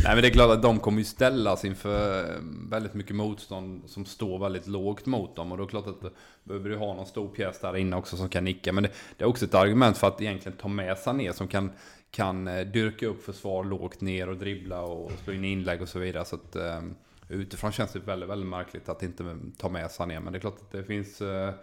[0.03, 2.35] Nej men det är klart att de kommer ju ställas inför eh,
[2.69, 5.51] väldigt mycket motstånd som står väldigt lågt mot dem.
[5.51, 6.09] Och då är det klart att då
[6.43, 8.73] behöver du ha någon stor pjäs där inne också som kan nicka.
[8.73, 11.71] Men det, det är också ett argument för att egentligen ta med Sané som kan,
[12.15, 15.99] kan eh, dyrka upp försvar lågt ner och dribbla och slå in inlägg och så
[15.99, 16.25] vidare.
[16.25, 16.81] Så att, eh,
[17.29, 20.19] utifrån känns det väldigt, väldigt märkligt att inte ta med Sané.
[20.19, 21.53] Men det är klart att det finns eh,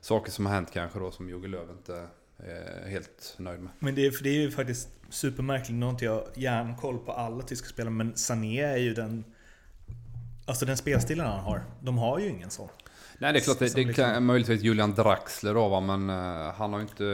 [0.00, 2.06] saker som har hänt kanske då som Jogge Löw inte
[2.38, 3.70] är helt nöjd med.
[3.78, 7.12] Men det är, för det är ju faktiskt supermärkligt, nu har inte jag järnkoll på
[7.12, 9.24] alla tyska spelare, men Sané är ju den...
[10.44, 12.68] Alltså den spelstilen han har, de har ju ingen sån.
[13.18, 16.52] Nej det är klart, det, det liksom- kan möjligtvis Julian Draxler då va, men eh,
[16.54, 17.04] han har inte...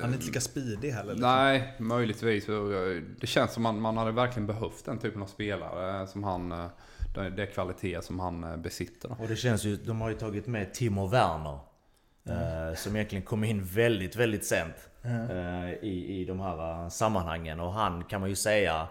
[0.00, 1.14] Han är inte lika speedig heller.
[1.14, 1.30] liksom.
[1.30, 2.48] Nej, möjligtvis.
[2.48, 6.52] Eh, Det känns som man, man hade verkligen behövt den typen av spelare som han...
[6.52, 6.66] eh,
[7.14, 9.08] Det, det kvaliteter som han besitter.
[9.08, 9.16] Då.
[9.22, 11.58] Och det känns ju, de har ju tagit med Timo Werner.
[12.28, 14.74] Eh, som egentligen kom in väldigt, väldigt sent.
[15.04, 17.60] eh, i, I de här sammanhangen.
[17.60, 18.88] Och han kan man ju säga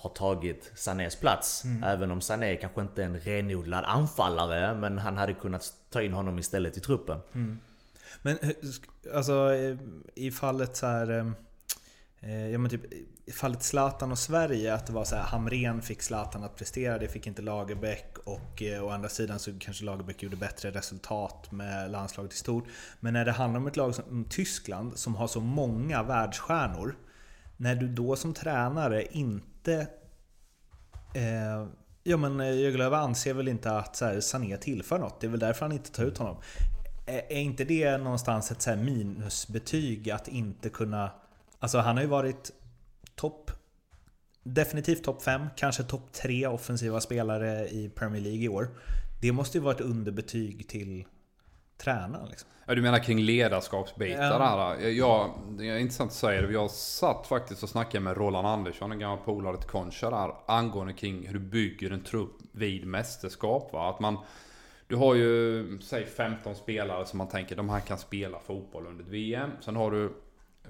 [0.00, 1.62] har tagit Sanés plats.
[1.84, 4.74] Även om Sané kanske inte är en renodlad anfallare.
[4.74, 7.18] Men han hade kunnat ta in honom istället i truppen.
[8.22, 8.56] Men hur-
[9.14, 9.76] alltså eh,
[10.14, 11.10] i fallet så här...
[11.10, 11.26] eh,
[12.30, 12.92] eh, Ja men typ
[13.26, 16.98] i fallet Zlatan och Sverige, att det var så här Hamren fick Zlatan att prestera,
[16.98, 21.52] det fick inte Lagerbäck och eh, å andra sidan så kanske Lagerbäck gjorde bättre resultat
[21.52, 22.64] med landslaget i stort.
[23.00, 26.96] Men när det handlar om ett lag som Tyskland som har så många världsstjärnor,
[27.56, 31.66] när du då som tränare inte Eh,
[32.02, 35.20] ja men eh, anser väl inte att så här, Sané tillför något.
[35.20, 36.36] Det är väl därför han inte tar ut honom.
[37.06, 41.10] Är, är inte det någonstans ett så här minusbetyg att inte kunna...
[41.58, 42.52] Alltså han har ju varit
[43.14, 43.50] topp...
[44.42, 48.68] Definitivt topp 5, kanske topp 3 offensiva spelare i Premier League i år.
[49.20, 51.04] Det måste ju vara ett underbetyg till
[51.80, 52.28] tränaren.
[52.28, 52.48] Liksom.
[52.66, 54.80] Ja, du menar kring ledarskapsbitar Ja.
[54.80, 56.52] Jag, det är intressant att säga det.
[56.52, 60.92] Jag satt faktiskt och snackade med Roland Andersson, en gammal polare till Concha där, angående
[60.92, 63.72] kring hur du bygger en trupp vid mästerskap.
[63.72, 63.90] Va?
[63.90, 64.18] Att man,
[64.86, 69.04] du har ju, säg 15 spelare som man tänker, de här kan spela fotboll under
[69.04, 69.50] ett VM.
[69.60, 70.12] Sen har du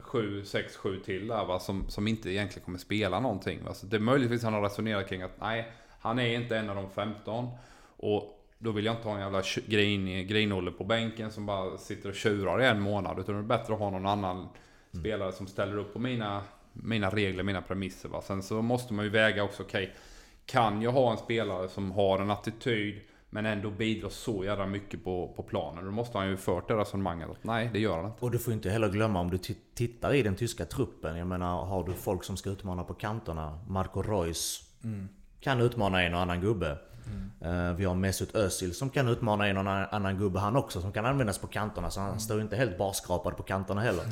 [0.00, 3.64] 7, 6, 7 till där va, som, som inte egentligen kommer spela någonting.
[3.64, 3.74] Va?
[3.74, 6.76] Så det är möjligtvis han har resonerat kring att nej, han är inte en av
[6.76, 7.48] de 15.
[7.96, 12.08] Och då vill jag inte ha en jävla grin, grinolle på bänken som bara sitter
[12.08, 13.18] och tjurar i en månad.
[13.18, 14.48] Utan det är bättre att ha någon annan
[14.92, 16.42] spelare som ställer upp på mina
[16.72, 18.08] mina regler, mina premisser.
[18.08, 18.22] Va?
[18.22, 19.96] Sen så måste man ju väga också, okej, okay,
[20.46, 23.00] kan jag ha en spelare som har en attityd
[23.32, 25.84] men ändå bidrar så jävla mycket på, på planen.
[25.84, 28.24] Då måste han ju fört det resonemanget att nej, det gör han inte.
[28.24, 29.38] Och du får inte heller glömma om du
[29.74, 31.16] tittar i den tyska truppen.
[31.16, 33.58] Jag menar, har du folk som ska utmana på kanterna.
[33.68, 35.08] Marco Reus mm.
[35.40, 36.78] kan utmana en och annan gubbe.
[37.10, 37.76] Mm.
[37.76, 41.06] Vi har Mesut Özil som kan utmana en och annan gubbe han också, som kan
[41.06, 41.90] användas på kanterna.
[41.90, 42.20] Så han mm.
[42.20, 44.04] står ju inte helt barskrapad på kanterna heller.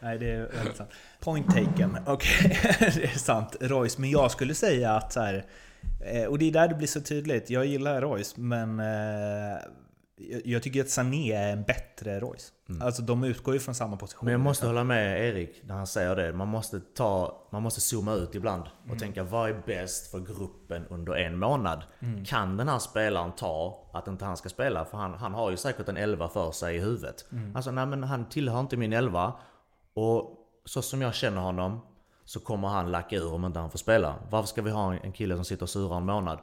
[0.00, 0.90] Nej, det är väldigt sant.
[1.20, 1.96] Point taken.
[2.06, 2.90] Okej, okay.
[2.94, 3.56] det är sant.
[3.60, 3.98] Royce.
[3.98, 5.46] Men jag skulle säga att så här,
[6.00, 7.50] eh, Och det är där det blir så tydligt.
[7.50, 9.58] Jag gillar Royce, men eh,
[10.44, 12.52] jag tycker att Sané är en bättre Royce.
[12.68, 12.82] Mm.
[12.82, 14.24] Alltså de utgår ju från samma position.
[14.24, 16.32] Men jag måste hålla med Erik när han säger det.
[16.32, 18.98] Man måste, ta, man måste zooma ut ibland och mm.
[18.98, 21.84] tänka vad är bäst för gruppen under en månad?
[22.00, 22.24] Mm.
[22.24, 24.84] Kan den här spelaren ta att inte han ska spela?
[24.84, 27.24] För han, han har ju säkert en elva för sig i huvudet.
[27.32, 27.56] Mm.
[27.56, 29.32] Alltså nej men han tillhör inte min elva.
[29.94, 31.80] Och så som jag känner honom
[32.24, 34.14] så kommer han lacka ur om inte han får spela.
[34.30, 36.38] Varför ska vi ha en kille som sitter och surar en månad?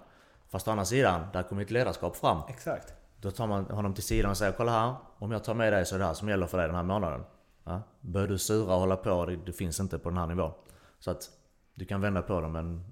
[0.50, 2.42] Fast å andra sidan, där kommer ett ledarskap fram.
[2.50, 2.94] Exakt.
[3.22, 5.86] Då tar man honom till sidan och säger Kolla här, om jag tar med dig
[5.86, 7.24] så är det här som gäller för dig den här månaden.
[7.64, 7.82] Ja?
[8.02, 10.52] Börjar du sura och hålla på, det, det finns inte på den här nivån.
[11.00, 11.30] Så att
[11.76, 12.84] du kan vända på det men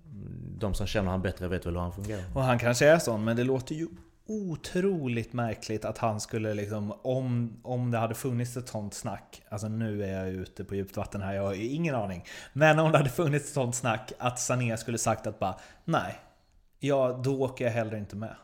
[0.58, 2.24] de som känner han bättre vet väl hur han fungerar.
[2.36, 3.88] Och han kanske är sån, men det låter ju
[4.26, 9.68] otroligt märkligt att han skulle liksom, om, om det hade funnits ett sånt snack, alltså
[9.68, 12.26] nu är jag ute på djupt vatten här, jag har ingen aning.
[12.54, 15.56] Men om det hade funnits ett sånt snack, att Sané skulle sagt att bara,
[15.86, 16.20] nej,
[16.80, 18.36] ja då åker jag hellre inte med.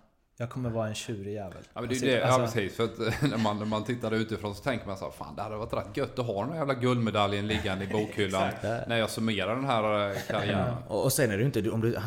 [0.42, 1.64] Jag kommer vara en tjurig jävel.
[1.74, 2.78] Ja, men det är det, alltså, ja, precis.
[2.78, 2.98] För att
[3.30, 5.74] när man, när man tittar utifrån så tänker man så här, fan det hade varit
[5.74, 9.66] rätt gött att ha den här jävla guldmedaljen liggande i bokhyllan när jag summerar den
[9.66, 10.76] här eh, karriären.
[10.90, 10.96] Ja.
[10.96, 11.98] Och sen är det ju inte, om du,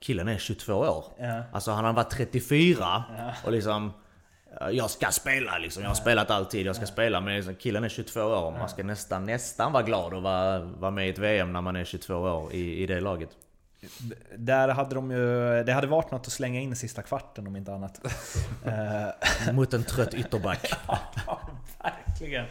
[0.00, 1.04] killen är 22 år.
[1.18, 1.42] Ja.
[1.52, 3.34] Alltså han har varit 34 ja.
[3.44, 3.92] och liksom
[4.72, 5.82] jag ska spela liksom.
[5.82, 7.20] Jag har spelat alltid, jag ska spela.
[7.20, 10.58] Men liksom, killen är 22 år och man ska nästan, nästan vara glad att vara,
[10.58, 13.30] vara med i ett VM när man är 22 år i, i det laget.
[14.36, 17.56] Där hade de ju, det hade varit något att slänga in i sista kvarten om
[17.56, 18.00] inte annat.
[18.64, 20.72] Eh, Mot en trött ytterback.
[21.26, 21.40] ja,
[21.82, 22.44] verkligen.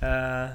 [0.00, 0.50] Eh,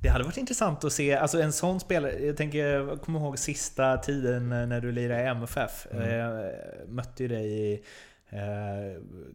[0.00, 3.38] det hade varit intressant att se, alltså en sån spelare, jag tänker, jag kommer ihåg
[3.38, 5.86] sista tiden när du lirade i MFF.
[5.90, 6.18] Mm.
[6.18, 6.52] Jag
[6.88, 7.84] mötte ju dig i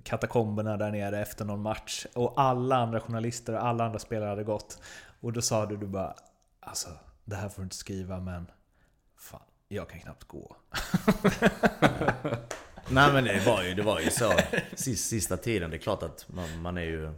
[0.03, 2.05] katakomberna där nere efter någon match.
[2.15, 4.81] Och alla andra journalister och alla andra spelare hade gått.
[5.21, 6.13] Och då sa du, du bara
[6.59, 6.89] Alltså,
[7.25, 8.47] det här får du inte skriva men
[9.19, 10.55] Fan, jag kan knappt gå.
[12.91, 14.31] Nej men det var ju, det var ju så
[14.75, 15.69] sista tiden.
[15.69, 17.13] Det är klart att man, man är ju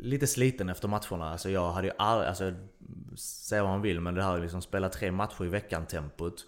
[0.00, 1.30] lite sliten efter matcherna.
[1.30, 2.54] Alltså jag hade ju aldrig, alltså
[3.16, 6.46] säga vad man vill men det här liksom spela tre matcher i veckan tempot.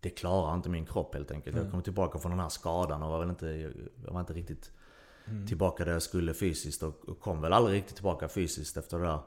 [0.00, 1.56] Det klarar inte min kropp helt enkelt.
[1.56, 1.66] Mm.
[1.66, 3.46] Jag kom tillbaka från den här skadan och var väl inte,
[4.04, 4.72] jag var inte riktigt
[5.26, 5.46] mm.
[5.46, 9.20] tillbaka där jag skulle fysiskt och kom väl aldrig riktigt tillbaka fysiskt efter det där.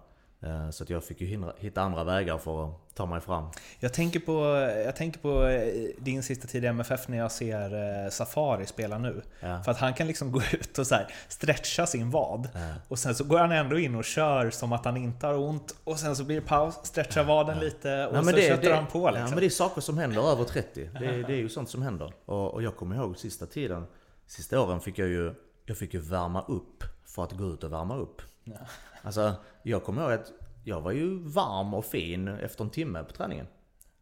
[0.43, 3.45] Eh, så att jag fick ju hitta andra vägar för att ta mig fram.
[3.79, 4.45] Jag tänker på,
[4.85, 8.97] jag tänker på eh, din sista tid i MFF när jag ser eh, Safari spela
[8.97, 9.21] nu.
[9.39, 9.63] Ja.
[9.63, 12.49] För att han kan liksom gå ut och så stretcha sin vad.
[12.53, 12.73] Ja.
[12.87, 15.75] Och sen så går han ändå in och kör som att han inte har ont.
[15.83, 17.63] Och sen så blir det paus, stretchar vaden ja.
[17.63, 19.07] lite och Nej, så det, köttar det, han på.
[19.07, 19.21] Liksom.
[19.21, 20.89] Ja, men det är saker som händer över 30.
[20.99, 22.13] Det, det är ju sånt som händer.
[22.25, 23.85] Och, och jag kommer ihåg sista tiden,
[24.27, 25.33] sista åren fick jag ju,
[25.65, 28.21] jag fick ju värma upp för att gå ut och värma upp.
[28.43, 28.57] Ja.
[29.03, 30.31] Alltså, jag kommer ihåg att
[30.63, 33.47] jag var ju varm och fin efter en timme på träningen.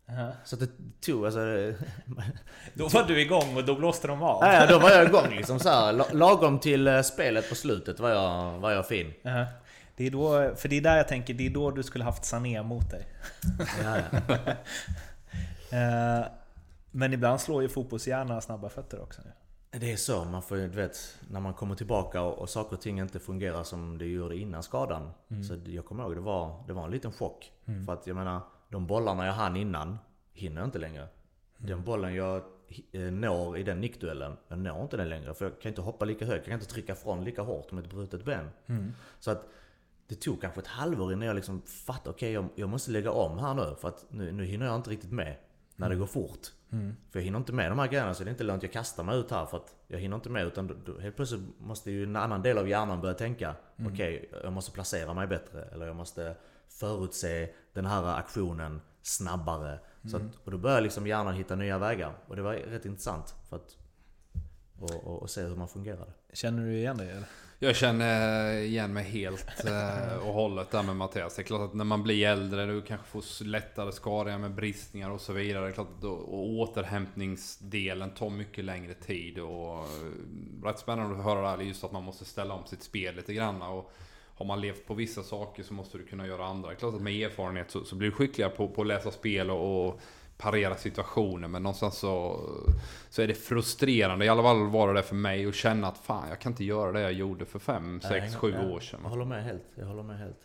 [0.10, 0.32] Uh-huh.
[0.43, 0.67] Så det
[1.02, 1.39] tog alltså...
[2.73, 4.43] då var du igång och då blåste de av?
[4.43, 8.10] Ja, då var jag igång liksom så här, Lagom till eh, spelet på slutet var
[8.10, 9.13] jag, var jag fin.
[9.23, 9.45] Uh-huh.
[9.95, 12.25] Det är då, för det är där jag tänker, det är då du skulle haft
[12.25, 13.08] Sané mot dig.
[13.84, 14.19] Ja, ja.
[16.19, 16.25] uh,
[16.91, 19.21] men ibland slår ju fotbollshjärna snabba fötter också.
[19.72, 22.82] Det är så, man får du vet, när man kommer tillbaka och, och saker och
[22.82, 25.12] ting inte fungerar som det gjorde innan skadan.
[25.28, 25.44] Mm.
[25.44, 27.52] Så jag kommer ihåg, det var, det var en liten chock.
[27.66, 27.86] Mm.
[27.86, 29.98] För att jag menar, de bollarna jag hann innan,
[30.34, 31.02] hinner jag inte längre.
[31.02, 31.70] Mm.
[31.70, 32.44] Den bollen jag
[32.92, 35.34] eh, når i den nickduellen, jag når inte den längre.
[35.34, 37.84] För jag kan inte hoppa lika högt, jag kan inte trycka från lika hårt med
[37.84, 38.50] ett brutet ben.
[38.68, 38.94] Mm.
[39.20, 39.48] Så att
[40.08, 43.12] det tog kanske ett halvår innan jag liksom fattade, okej okay, jag, jag, måste lägga
[43.12, 43.76] om här nu.
[43.80, 45.36] För att nu, nu hinner jag inte riktigt med
[45.76, 46.00] när det mm.
[46.00, 46.48] går fort.
[46.72, 46.96] Mm.
[47.12, 49.04] För jag hinner inte med de här grejerna så det är inte lönt jag kastar
[49.04, 51.92] mig ut här för att jag hinner inte med utan då, då, helt plötsligt måste
[51.92, 53.94] ju en annan del av hjärnan börja tänka mm.
[53.94, 56.36] Okej, okay, jag måste placera mig bättre eller jag måste
[56.70, 59.80] förutse den här aktionen snabbare.
[60.12, 62.13] Så att, och då börjar liksom hjärnan hitta nya vägar.
[62.28, 63.78] Och det var rätt intressant för att
[64.80, 66.12] och, och, och se hur man fungerade.
[66.34, 67.28] Känner du igen dig eller?
[67.62, 71.36] Jag känner igen mig helt eh, och hållet där med Mattias.
[71.36, 75.10] Det är klart att när man blir äldre, du kanske får lättare skador med bristningar
[75.10, 75.64] och så vidare.
[75.64, 79.40] Det är klart att då, och återhämtningsdelen tar mycket längre tid.
[79.40, 82.84] Och, eh, rätt spännande att höra det här, just att man måste ställa om sitt
[82.84, 83.62] spel lite grann.
[83.62, 83.92] Och
[84.36, 86.76] har man levt på vissa saker så måste du kunna göra andra.
[86.76, 89.88] Klart att med erfarenhet så, så blir du skickligare på, på att läsa spel och,
[89.88, 90.02] och
[90.42, 91.48] parera situationer.
[91.48, 92.40] Men någonstans så,
[93.10, 96.29] så är det frustrerande, i alla fall var det för mig, att känna att fan
[96.29, 99.00] jag kan inte göra det jag gjorde för fem, sex, sju år sedan.
[99.04, 99.65] Jag håller med helt.
[99.75, 100.37] Jag håller med helt.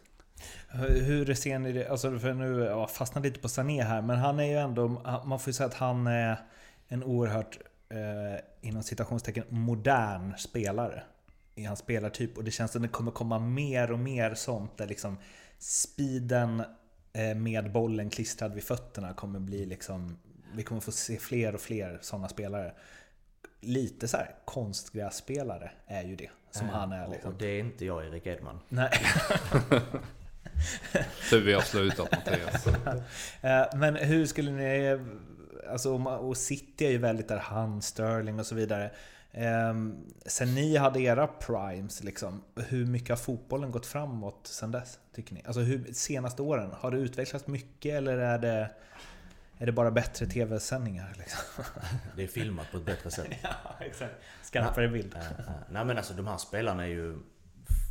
[1.07, 1.88] Hur ser ni det?
[1.88, 4.88] Alltså för nu ja, fastnar lite på Sané här, men han är ju ändå,
[5.24, 6.36] man får ju säga att han är
[6.88, 11.03] en oerhört, eh, inom citationstecken, modern spelare.
[11.57, 12.36] I hans spelartyp.
[12.36, 15.16] Och det känns som att det kommer komma mer och mer sånt där liksom
[15.59, 16.62] speeden
[17.37, 20.17] med bollen klistrad vid fötterna kommer bli liksom,
[20.55, 22.73] vi kommer få se fler och fler sådana spelare.
[23.61, 27.09] Lite så här konstgrässpelare är ju det som ja, han är.
[27.09, 27.33] Liksom.
[27.33, 28.61] Och det är inte jag, Erik Edman.
[28.69, 28.91] Nej.
[31.31, 32.67] Så vi har slutat Mattias.
[33.43, 34.99] Eh, men hur skulle ni...
[35.71, 38.91] Alltså, och City är ju väldigt där, han, Sterling och så vidare.
[39.37, 44.99] Ehm, sen ni hade era primes, liksom, hur mycket har fotbollen gått framåt sen dess?
[45.14, 45.43] Tycker ni?
[45.47, 48.70] Alltså hur, senaste åren, har det utvecklats mycket eller är det,
[49.59, 51.14] är det bara bättre tv-sändningar?
[51.18, 51.64] Liksom?
[52.16, 53.28] Det är filmat på ett bättre sätt.
[53.43, 54.14] ja, exakt.
[54.43, 55.16] Skarpare bild.
[55.68, 57.18] Nej men alltså de här spelarna är ju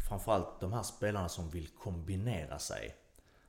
[0.09, 2.95] framförallt de här spelarna som vill kombinera sig.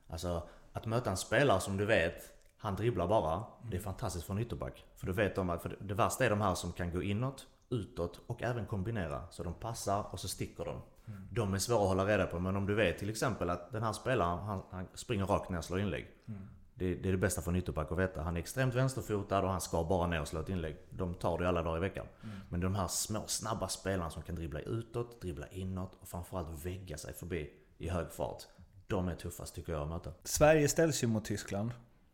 [0.07, 3.43] Alltså att möta en spelare som du vet, han dribblar bara.
[3.69, 4.85] Det är fantastiskt för en ytterback.
[4.95, 7.47] För du vet de att, för det värsta är de här som kan gå inåt,
[7.69, 9.21] utåt och även kombinera.
[9.31, 10.81] Så de passar och så sticker de.
[11.07, 11.27] Mm.
[11.31, 13.83] De är svåra att hålla reda på men om du vet till exempel att den
[13.83, 16.07] här spelaren, han, han springer rakt ner och slår inlägg.
[16.27, 16.41] Mm.
[16.77, 18.21] Det, det, är det bästa för en ytterback att veta.
[18.21, 20.77] Han är extremt vänsterfotad och han ska bara ner och slå ett inlägg.
[20.89, 22.05] De tar det alla dagar i veckan.
[22.23, 22.35] Mm.
[22.49, 26.97] Men de här små snabba spelarna som kan dribbla utåt, dribbla inåt och framförallt vägga
[26.97, 28.43] sig förbi i hög fart.
[28.87, 30.11] De är tuffast tycker jag att möta.
[30.23, 31.71] Sverige ställs ju mot Tyskland.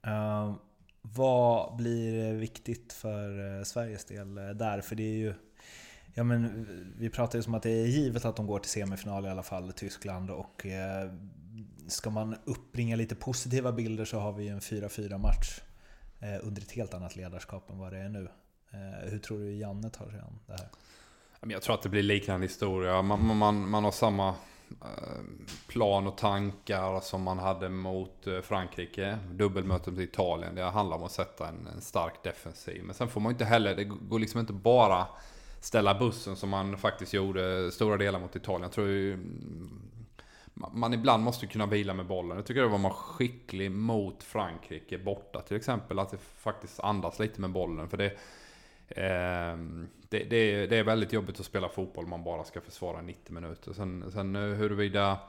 [0.07, 0.55] Uh,
[1.01, 4.81] vad blir viktigt för eh, Sveriges del eh, där?
[4.81, 5.33] För det är ju...
[6.13, 9.25] Ja men vi pratar ju som att det är givet att de går till semifinal
[9.25, 10.31] i alla fall, Tyskland.
[10.31, 11.11] Och eh,
[11.87, 15.61] ska man uppbringa lite positiva bilder så har vi ju en 4-4 match
[16.19, 18.29] eh, under ett helt annat ledarskap än vad det är nu.
[18.71, 20.69] Eh, hur tror du Janne tar sig an det här?
[21.53, 23.01] Jag tror att det blir liknande historia.
[23.01, 24.35] Man, man, man har samma
[24.81, 25.21] Eh,
[25.67, 29.17] plan och tankar som man hade mot eh, Frankrike.
[29.31, 30.55] Dubbelmötet med Italien.
[30.55, 32.83] Det handlar om att sätta en, en stark defensiv.
[32.83, 35.07] Men sen får man inte heller, det går liksom inte bara
[35.61, 38.61] ställa bussen som man faktiskt gjorde stora delar mot Italien.
[38.61, 39.81] Jag tror ju, mm,
[40.53, 42.37] man ibland måste kunna vila med bollen.
[42.37, 45.99] Jag tycker det var man skicklig mot Frankrike borta till exempel.
[45.99, 47.89] Att det faktiskt andas lite med bollen.
[47.89, 48.17] För det,
[48.95, 52.61] Ehm, det, det, är, det, är väldigt jobbigt att spela fotboll om man bara ska
[52.61, 53.73] försvara 90 minuter.
[53.73, 55.19] Sen, sen eh, huruvida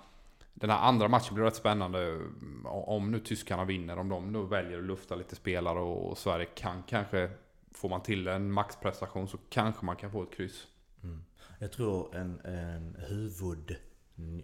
[0.55, 2.09] den här andra matchen blir rätt spännande.
[2.09, 6.19] Eh, om nu tyskarna vinner, om de nu väljer att lufta lite spelare och, och
[6.19, 7.31] Sverige kan kanske,
[7.71, 10.67] får man till en maxprestation så kanske man kan få ett kryss.
[11.03, 11.25] Mm.
[11.59, 13.77] Jag tror en, en huvud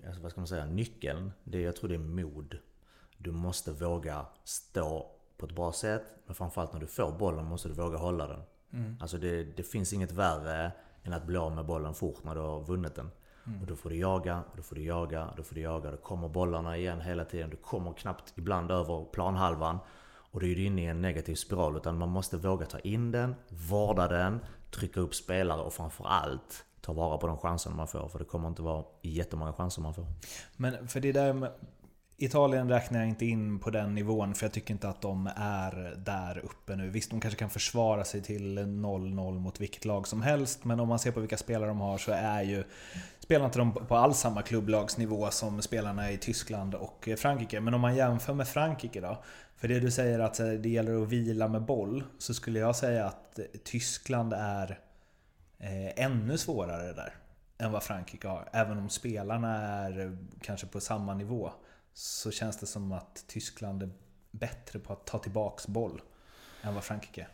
[0.07, 2.59] alltså vad ska man säga, nyckeln, det, jag tror det är mod.
[3.17, 7.69] Du måste våga stå på ett bra sätt, men framförallt när du får bollen måste
[7.69, 8.41] du våga hålla den.
[8.73, 8.97] Mm.
[9.01, 12.41] Alltså det, det finns inget värre än att bli av med bollen fort när du
[12.41, 13.11] har vunnit den.
[13.47, 13.61] Mm.
[13.61, 15.91] Och då får du jaga, då får du jaga, då får du jaga.
[15.91, 17.51] Då kommer bollarna igen hela tiden.
[17.51, 19.79] Du kommer knappt ibland över planhalvan.
[20.31, 21.77] Och då är du inne i en negativ spiral.
[21.77, 24.41] Utan man måste våga ta in den, vårda den,
[24.71, 28.09] trycka upp spelare och framförallt ta vara på de chanserna man får.
[28.09, 30.07] För det kommer inte vara jättemånga chanser man får.
[30.57, 31.53] Men för det där med
[32.21, 35.95] Italien räknar jag inte in på den nivån för jag tycker inte att de är
[35.97, 36.91] där uppe nu.
[36.91, 40.65] Visst, de kanske kan försvara sig till 0-0 mot vilket lag som helst.
[40.65, 42.65] Men om man ser på vilka spelare de har så är ju
[43.21, 47.61] spelar inte de på alls samma klubblagsnivå som spelarna i Tyskland och Frankrike.
[47.61, 49.23] Men om man jämför med Frankrike då.
[49.57, 52.05] För det du säger att det gäller att vila med boll.
[52.19, 54.79] Så skulle jag säga att Tyskland är
[55.59, 57.15] eh, ännu svårare där
[57.59, 58.49] än vad Frankrike har.
[58.53, 61.53] Även om spelarna är kanske på samma nivå
[61.99, 63.91] så känns det som att Tyskland är
[64.31, 66.03] bättre på att ta tillbaks boll
[66.63, 67.29] än vad Frankrike är.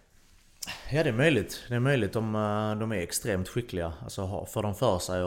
[0.96, 1.64] Ja det är möjligt.
[1.68, 3.92] Det är möjligt De, eh, de är extremt skickliga.
[4.02, 5.22] Alltså får de för sig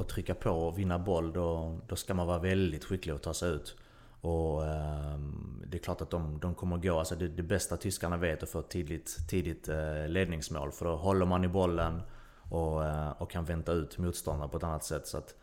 [0.00, 3.34] att trycka på och vinna boll då, då ska man vara väldigt skicklig och ta
[3.34, 3.76] sig ut.
[4.20, 5.18] Och eh,
[5.66, 6.98] det är klart att de, de kommer gå.
[6.98, 10.72] Alltså det, det bästa tyskarna vet är att få ett tidigt, tidigt eh, ledningsmål.
[10.72, 12.02] För då håller man i bollen
[12.50, 15.06] och, eh, och kan vänta ut motståndare på ett annat sätt.
[15.06, 15.34] Så att,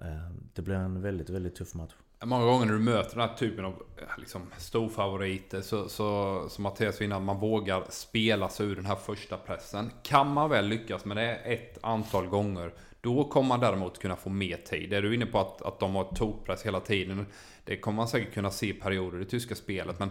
[0.00, 1.94] eh, det blir en väldigt, väldigt tuff match.
[2.24, 6.62] Många gånger när du möter den här typen av eh, liksom, storfavoriter så, så, som
[6.62, 9.90] Mattias vinner, man vågar spela sig ur den här första pressen.
[10.02, 14.30] Kan man väl lyckas med det ett antal gånger, då kommer man däremot kunna få
[14.30, 14.92] mer tid.
[14.92, 17.26] Är du inne på att, att de har tokpress hela tiden?
[17.64, 19.98] Det kommer man säkert kunna se i perioder i det tyska spelet.
[19.98, 20.10] Men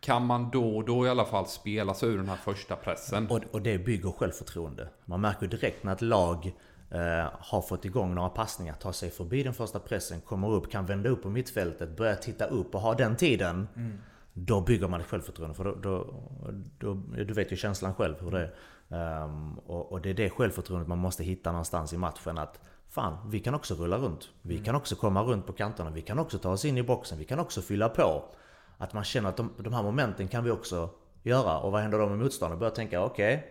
[0.00, 3.26] kan man då och då i alla fall spela sig ur den här första pressen?
[3.30, 4.88] Och, och det bygger självförtroende.
[5.04, 6.52] Man märker direkt när ett lag
[6.94, 10.86] eh, har fått igång några passningar, tar sig förbi den första pressen, kommer upp, kan
[10.86, 13.68] vända upp på mittfältet, börja titta upp och ha den tiden.
[13.76, 13.98] Mm.
[14.32, 15.54] Då bygger man ett självförtroende.
[15.54, 16.14] För då, då,
[16.78, 18.54] då, du vet ju känslan själv hur det är.
[19.24, 22.38] Um, och, och, det är det självförtroendet man måste hitta någonstans i matchen.
[22.38, 24.28] Att fan, vi kan också rulla runt.
[24.42, 24.64] Vi mm.
[24.64, 25.90] kan också komma runt på kanterna.
[25.90, 27.18] Vi kan också ta oss in i boxen.
[27.18, 28.24] Vi kan också fylla på.
[28.78, 30.90] Att man känner att de, de här momenten kan vi också
[31.22, 31.58] göra.
[31.58, 32.58] Och vad händer då med motståndaren?
[32.58, 33.34] Börjar tänka, okej.
[33.34, 33.48] Okay,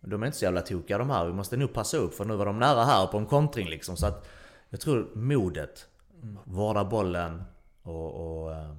[0.00, 1.26] de är inte så jävla tokiga de här.
[1.26, 3.96] Vi måste nog passa upp för nu var de nära här på en kontring liksom.
[3.96, 4.28] Så att
[4.70, 5.86] jag tror modet,
[6.22, 6.38] mm.
[6.44, 7.42] vårda bollen
[7.82, 8.76] och, och, eh,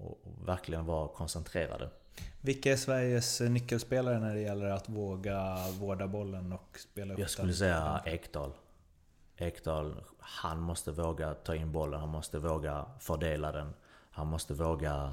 [0.00, 1.90] och, och verkligen vara koncentrerade.
[2.40, 7.30] Vilka är Sveriges nyckelspelare när det gäller att våga vårda bollen och spela upp Jag
[7.30, 7.56] skulle den?
[7.56, 8.52] säga Ekdal.
[9.36, 13.74] Ekdal, han måste våga ta in bollen, han måste våga fördela den.
[14.10, 15.12] Han måste våga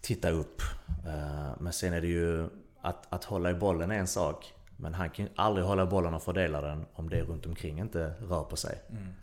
[0.00, 0.62] titta upp.
[1.06, 2.48] Eh, men sen är det ju
[2.84, 4.54] att, att hålla i bollen är en sak.
[4.76, 8.14] Men han kan aldrig hålla i bollen och fördela den om det runt omkring inte
[8.20, 8.82] rör på sig.
[8.90, 9.14] Mm.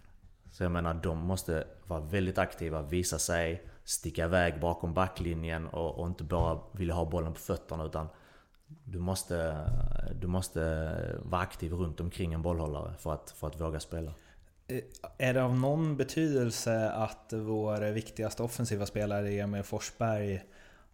[0.51, 5.99] Så jag menar, de måste vara väldigt aktiva, visa sig, sticka iväg bakom backlinjen och,
[5.99, 8.07] och inte bara vilja ha bollen på fötterna utan
[8.84, 9.57] du måste,
[10.22, 10.59] du måste
[11.24, 14.14] vara aktiv runt omkring en bollhållare för att, för att våga spela.
[14.68, 14.84] Eh,
[15.18, 20.43] är det av någon betydelse att vår viktigaste offensiva spelare Emil Forsberg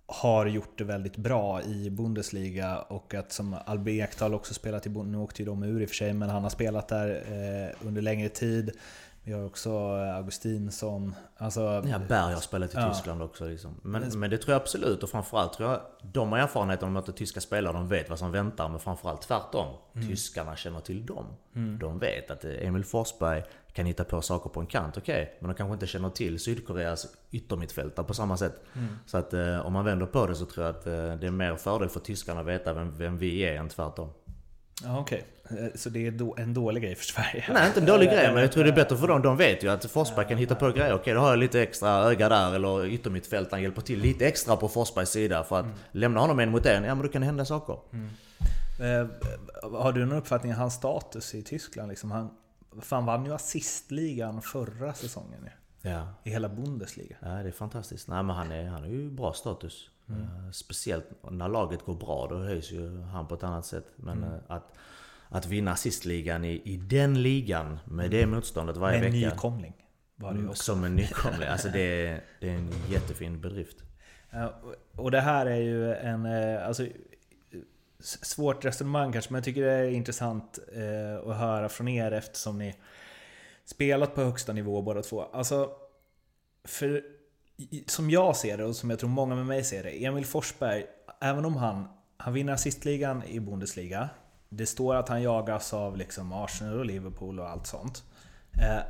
[0.07, 4.89] har gjort det väldigt bra i Bundesliga och att som Albin Ekdal också spelat i
[4.89, 7.09] Bundesliga, nu åkte ju de ur i och för sig, men han har spelat där
[7.09, 8.71] eh, under längre tid.
[9.27, 9.71] Vi har också
[10.15, 11.15] Augustinsson.
[11.37, 12.93] Alltså, ja, Berg har spelat i ja.
[12.93, 13.45] Tyskland också.
[13.45, 13.75] Liksom.
[13.81, 15.03] Men, men det tror jag absolut.
[15.03, 17.73] Och framförallt tror jag de har erfarenhet av att tyska spelare.
[17.73, 18.69] De vet vad som väntar.
[18.69, 19.67] Men framförallt tvärtom.
[19.95, 20.07] Mm.
[20.07, 21.25] Tyskarna känner till dem.
[21.55, 21.79] Mm.
[21.79, 24.97] De vet att Emil Forsberg kan hitta på saker på en kant.
[24.97, 25.33] Okej, okay.
[25.39, 28.61] men de kanske inte känner till Sydkoreas yttermittfältare på samma sätt.
[28.73, 28.87] Mm.
[29.05, 31.31] Så att eh, om man vänder på det så tror jag att eh, det är
[31.31, 34.09] mer fördel för tyskarna att veta vem, vem vi är än tvärtom.
[34.83, 35.65] Ja, Okej, okay.
[35.65, 37.45] Eh, så det är en dålig grej för Sverige?
[37.53, 39.21] Nej, inte en dålig grej, men jag tror det är bättre för dem.
[39.21, 40.93] De vet ju att Forsberg kan hitta på grejer.
[40.93, 44.67] Okej, då har jag lite extra öga där, eller yttermittfältaren hjälper till lite extra på
[44.67, 45.43] Forsbergs sida.
[45.43, 45.77] För att mm.
[45.91, 47.77] lämna honom en mot en, ja men då kan det hända saker.
[47.93, 48.09] Mm.
[48.79, 49.07] Eh,
[49.81, 51.89] har du någon uppfattning om hans status i Tyskland?
[51.89, 52.29] Liksom han,
[52.81, 55.49] fan vann ju assistligan förra säsongen ju.
[55.89, 56.07] Ja.
[56.23, 57.15] I hela Bundesliga.
[57.19, 58.07] Ja, det är fantastiskt.
[58.07, 59.89] Nej men han är, han är ju bra status.
[60.09, 60.21] Mm.
[60.21, 63.85] Uh, speciellt när laget går bra, då höjs ju han på ett annat sätt.
[63.95, 64.29] Men mm.
[64.29, 64.77] uh, att,
[65.29, 68.19] att vinna assistligan i, i den ligan med mm.
[68.19, 69.25] det motståndet varje med vecka.
[69.25, 69.73] En nykomling.
[70.15, 70.63] Var det mm, också.
[70.63, 71.47] Som en nykomling.
[71.47, 73.77] Alltså det är, det är en jättefin bedrift.
[74.95, 76.25] Och det här är ju en...
[76.65, 76.87] Alltså,
[77.99, 80.59] svårt resonemang kanske, men jag tycker det är intressant
[81.25, 82.75] att höra från er eftersom ni
[83.65, 85.21] spelat på högsta nivå båda två.
[85.21, 85.71] Alltså,
[86.63, 87.03] för
[87.87, 90.85] som jag ser det och som jag tror många med mig ser det, Emil Forsberg,
[91.21, 91.87] även om han,
[92.17, 94.09] han vinner assistligan i Bundesliga,
[94.49, 98.03] det står att han jagas av liksom Arsenal och Liverpool och allt sånt.
[98.61, 98.83] Eh,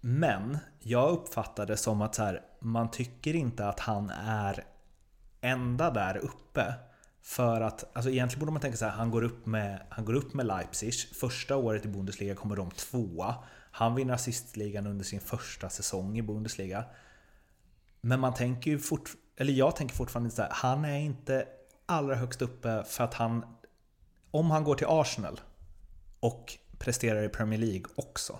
[0.00, 4.64] men jag uppfattar det som att så här, man tycker inte att han är
[5.40, 6.74] enda där uppe.
[7.22, 10.14] För att, alltså egentligen borde man tänka så här, han går upp med, han går
[10.14, 10.94] upp med Leipzig.
[10.94, 13.34] Första året i Bundesliga kommer de tvåa.
[13.70, 16.84] Han vinner assistligan under sin första säsong i Bundesliga.
[18.00, 21.46] Men man tänker ju fort, eller jag tänker fortfarande så här, han är inte
[21.86, 23.44] allra högst uppe för att han,
[24.30, 25.40] om han går till Arsenal
[26.20, 28.38] och presterar i Premier League också,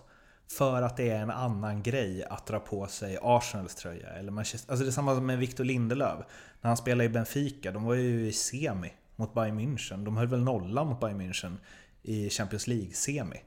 [0.50, 4.08] för att det är en annan grej att dra på sig Arsenals tröja.
[4.08, 6.18] Eller Manchester, alltså det är samma som med Victor Lindelöf.
[6.60, 10.04] När han spelade i Benfica, de var ju i semi mot Bayern München.
[10.04, 11.56] De höll väl nollan mot Bayern München
[12.02, 13.40] i Champions League-semi.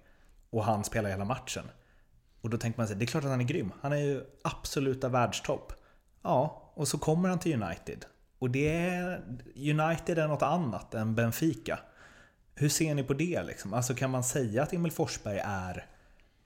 [0.50, 1.64] Och han spelade hela matchen.
[2.42, 3.72] Och då tänker man sig, det är klart att han är grym.
[3.82, 5.74] Han är ju absoluta världstopp.
[6.22, 8.06] Ja, och så kommer han till United.
[8.40, 9.22] Och det är,
[9.56, 11.80] United är något annat än Benfica.
[12.56, 13.44] Hur ser ni på det?
[13.44, 13.74] Liksom?
[13.74, 15.86] Alltså kan man säga att Emil Forsberg är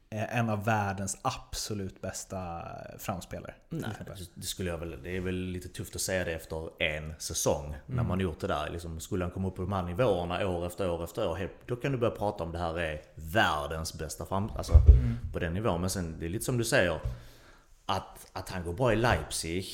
[0.09, 2.61] eh, en av världens absolut bästa
[2.97, 3.53] framspelare?
[3.69, 3.91] Nej,
[4.36, 5.03] det skulle jag väl...
[5.03, 7.65] Det är väl lite tufft att säga det efter en säsong.
[7.65, 7.80] Mm.
[7.86, 8.69] När man gjort det där.
[8.69, 11.49] Liksom, skulle han komma upp på de här nivåerna år efter år efter år.
[11.65, 14.49] Då kan du börja prata om det här är världens bästa fram...
[14.49, 15.17] Alltså mm.
[15.34, 15.82] på den nivån.
[15.82, 16.99] Men sen, det är lite som du säger
[17.86, 19.65] att, att han går bra i Leipzig,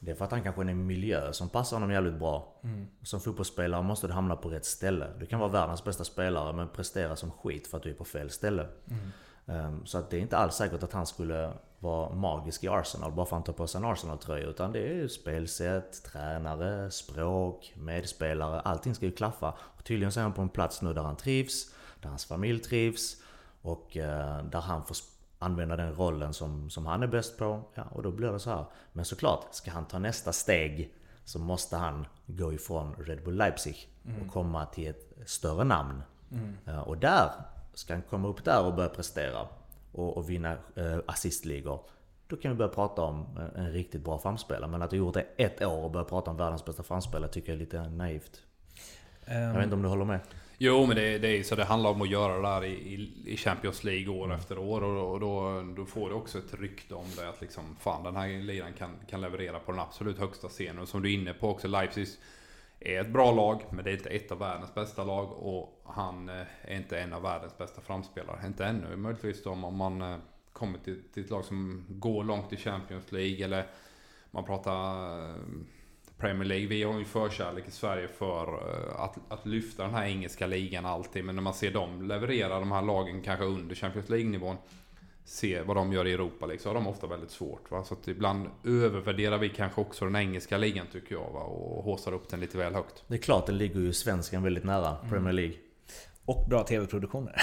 [0.00, 2.54] det är för att han kanske är i en miljö som passar honom jävligt bra.
[2.64, 2.88] Mm.
[3.02, 5.06] Som fotbollsspelare måste du hamna på rätt ställe.
[5.18, 8.04] Du kan vara världens bästa spelare men prestera som skit för att du är på
[8.04, 8.66] fel ställe.
[8.90, 9.10] Mm.
[9.44, 13.12] Um, så att det är inte alls säkert att han skulle vara magisk i Arsenal
[13.12, 14.46] bara för att han tar på sig en Arsenal-tröja.
[14.46, 18.60] Utan det är spelsätt, tränare, språk, medspelare.
[18.60, 19.54] Allting ska ju klaffa.
[19.60, 22.60] Och tydligen så är han på en plats nu där han trivs, där hans familj
[22.60, 23.16] trivs
[23.62, 24.96] och uh, där han får
[25.42, 27.62] använda den rollen som, som han är bäst på.
[27.74, 28.64] Ja, och då blir det så här.
[28.92, 33.88] Men såklart, ska han ta nästa steg så måste han gå ifrån Red Bull Leipzig
[34.04, 34.22] mm.
[34.22, 36.02] och komma till ett större namn.
[36.30, 36.78] Mm.
[36.82, 37.30] Och där
[37.74, 39.48] ska han komma upp där och börja prestera
[39.92, 41.80] och, och vinna eh, assistligor.
[42.26, 44.70] Då kan vi börja prata om en, en riktigt bra framspelare.
[44.70, 47.52] Men att ha gjort det ett år och börja prata om världens bästa framspelare tycker
[47.52, 48.42] jag är lite naivt.
[49.26, 50.20] Jag vet inte om du håller med?
[50.62, 53.36] Jo, men det, det är så det handlar om att göra det där i, i
[53.36, 54.82] Champions League år efter år.
[54.82, 58.16] Och, och då, då får du också ett rykte om det att liksom, fan den
[58.16, 60.78] här liran kan, kan leverera på den absolut högsta scenen.
[60.78, 62.08] Och som du är inne på också, Leipzig
[62.80, 65.32] är ett bra lag, men det är inte ett av världens bästa lag.
[65.32, 68.46] Och han eh, är inte en av världens bästa framspelare.
[68.46, 70.16] Inte ännu, möjligtvis då om man eh,
[70.52, 73.44] kommer till, till ett lag som går långt i Champions League.
[73.44, 73.66] Eller
[74.30, 75.34] man pratar eh,
[76.20, 76.66] Premier League.
[76.66, 78.46] Vi har ju förkärlek i Sverige för
[79.04, 81.24] att, att lyfta den här engelska ligan alltid.
[81.24, 84.56] Men när man ser dem leverera de här lagen kanske under Champions League-nivån.
[85.24, 87.70] Se vad de gör i Europa liksom, så har de ofta väldigt svårt.
[87.70, 87.84] Va?
[87.84, 91.30] Så att ibland övervärderar vi kanske också den engelska ligan tycker jag.
[91.32, 91.40] Va?
[91.40, 93.04] Och håsar upp den lite väl högt.
[93.06, 95.54] Det är klart, den ligger ju svensken väldigt nära, Premier League.
[96.24, 97.42] Och bra TV-produktioner.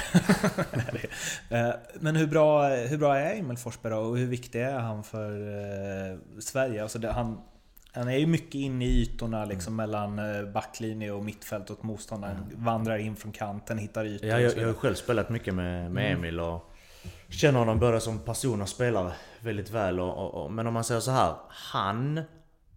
[2.00, 4.00] Men hur bra, hur bra är Emil Forsberg då?
[4.00, 6.84] Och hur viktig är han för eh, Sverige?
[6.84, 7.42] Alltså det, han,
[7.98, 9.90] han är ju mycket inne i ytorna liksom mm.
[9.90, 10.20] mellan
[10.54, 12.38] backlinje och mittfält åt motståndaren.
[12.38, 12.64] Mm.
[12.64, 14.30] Vandrar in från kanten, hittar ytor.
[14.30, 16.20] Ja, jag, jag har själv spelat mycket med, med mm.
[16.20, 16.74] Emil och
[17.30, 20.00] känner honom både som person och spelare väldigt väl.
[20.00, 22.22] Och, och, och, men om man säger så här, han...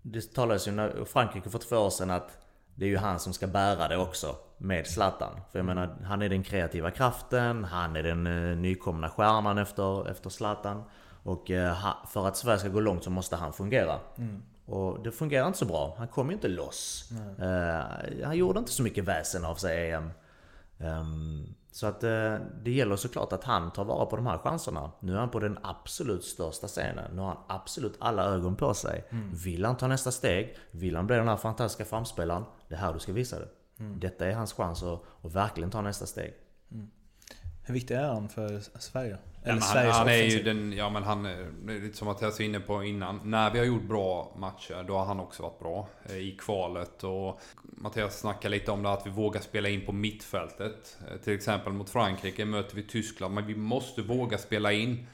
[0.02, 2.38] Det talades ju i Frankrike för två år sedan att
[2.74, 5.40] det är ju han som ska bära det också med Zlatan.
[5.52, 10.10] För jag menar, han är den kreativa kraften, han är den uh, nykomna stjärnan efter,
[10.10, 10.82] efter Zlatan.
[11.22, 13.98] Och uh, för att Sverige ska gå långt så måste han fungera.
[14.18, 14.42] Mm.
[14.70, 15.94] Och det fungerar inte så bra.
[15.98, 17.10] Han kom ju inte loss.
[17.38, 20.10] Uh, han gjorde inte så mycket väsen av sig EM.
[20.78, 24.92] Um, så att eh, det gäller såklart att han tar vara på de här chanserna.
[25.00, 27.14] Nu är han på den absolut största scenen.
[27.14, 29.04] Nu har han absolut alla ögon på sig.
[29.10, 29.34] Mm.
[29.34, 32.92] Vill han ta nästa steg, vill han bli den här fantastiska framspelaren, det är här
[32.92, 33.48] du ska visa det.
[33.78, 34.00] Mm.
[34.00, 36.34] Detta är hans chans att, att verkligen ta nästa steg.
[36.72, 36.90] Mm.
[37.70, 39.16] Hur viktig är han för Sverige?
[39.44, 41.28] Eller han, han är ju den, ja men han,
[41.66, 43.20] lite som Mattias var inne på innan.
[43.24, 45.88] När vi har gjort bra matcher, då har han också varit bra.
[46.08, 49.92] Eh, I kvalet och Mattias snackar lite om det att vi vågar spela in på
[49.92, 50.98] mittfältet.
[51.10, 55.06] Eh, till exempel mot Frankrike möter vi Tyskland, men vi måste våga spela in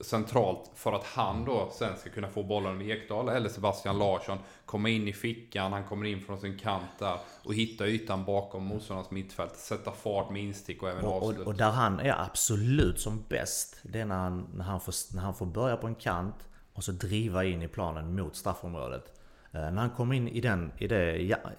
[0.00, 4.38] centralt för att han då sen ska kunna få bollen med Ekdal eller Sebastian Larsson.
[4.64, 8.64] Komma in i fickan, han kommer in från sin kant där och hitta ytan bakom
[8.64, 9.56] motståndarnas mittfält.
[9.56, 11.40] Sätta fart med instick och även och, avslut.
[11.40, 15.14] Och, och, där han är absolut som bäst, det är när han, när, han får,
[15.14, 19.18] när han får börja på en kant och så driva in i planen mot straffområdet.
[19.52, 21.16] Eh, när han kommer in i den, i det,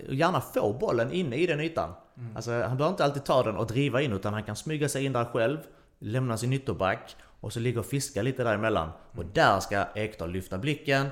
[0.09, 1.93] gärna få bollen inne i den ytan.
[2.17, 2.35] Mm.
[2.35, 5.05] Alltså, han behöver inte alltid ta den och driva in utan han kan smyga sig
[5.05, 5.57] in där själv,
[5.99, 8.89] lämna sin ytterback och så ligger och fiskar lite däremellan.
[9.11, 11.07] Och där ska Ekdal lyfta blicken,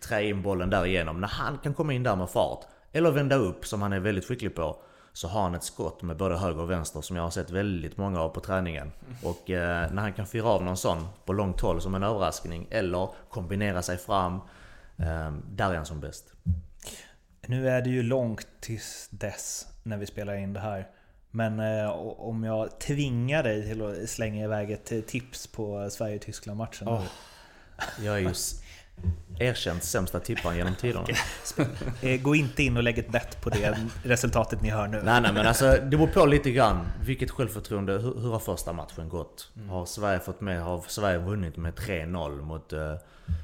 [0.00, 1.20] trä in bollen där igenom.
[1.20, 4.24] När han kan komma in där med fart, eller vända upp som han är väldigt
[4.24, 4.82] skicklig på,
[5.12, 7.96] så har han ett skott med både höger och vänster som jag har sett väldigt
[7.96, 8.92] många av på träningen.
[9.22, 12.66] Och eh, när han kan fyra av någon sån på långt håll som en överraskning,
[12.70, 14.34] eller kombinera sig fram,
[14.96, 16.32] eh, där är han som bäst.
[17.46, 20.88] Nu är det ju långt tills dess när vi spelar in det här.
[21.36, 26.88] Men eh, om jag tvingar dig till att slänga iväg ett tips på Sverige-Tyskland-matchen.
[26.88, 27.02] Oh,
[28.04, 28.30] jag är ju
[29.38, 31.06] erkänt sämsta tipparen genom tiderna.
[32.02, 35.02] Eh, gå inte in och lägg ett bett på det resultatet ni hör nu.
[35.04, 36.86] Nej, nej, men alltså det beror på lite grann.
[37.04, 39.52] Vilket självförtroende, hur, hur har första matchen gått?
[39.56, 39.68] Mm.
[39.68, 42.94] Har Sverige fått med, har Sverige vunnit med 3-0 mot uh,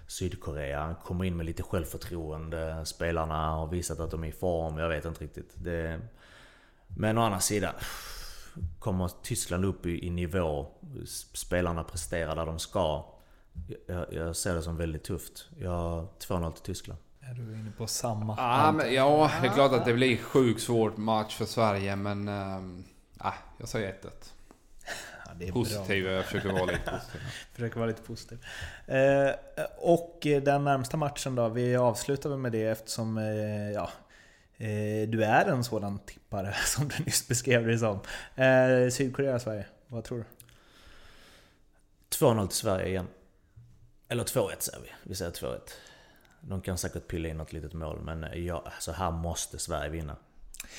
[0.06, 0.94] Sydkorea?
[1.04, 2.84] Kommer in med lite självförtroende.
[2.84, 4.78] Spelarna har visat att de är i form.
[4.78, 5.50] Jag vet inte riktigt.
[5.54, 6.00] Det,
[6.96, 7.74] men å andra sidan
[8.78, 10.66] kommer Tyskland upp i, i nivå,
[11.32, 13.04] spelarna presterar där de ska.
[13.86, 15.48] Jag, jag ser det som väldigt tufft.
[15.58, 17.00] Jag 2-0 till Tyskland.
[17.20, 18.36] Är du inne på samma?
[18.38, 22.28] Ah, men, ja, det är klart att det blir sjukt svårt match för Sverige, men...
[22.28, 23.94] Äh, jag säger 1-1.
[25.38, 27.20] Ja, positiv, jag försöker vara lite positiv.
[27.52, 28.44] försöker vara lite positiv.
[28.86, 29.30] Eh,
[29.78, 33.90] och den närmsta matchen då, vi avslutar med det eftersom eh, ja,
[35.06, 38.00] du är en sådan tippare som du nyss beskrev det som.
[38.34, 39.66] Eh, Sydkorea, Sverige.
[39.88, 40.24] Vad tror du?
[42.16, 43.06] 2-0 till Sverige igen.
[44.08, 44.88] Eller 2-1 säger vi.
[45.02, 45.58] Vi säger 2-1.
[46.40, 50.16] De kan säkert pilla in något litet mål, men ja, alltså här måste Sverige vinna.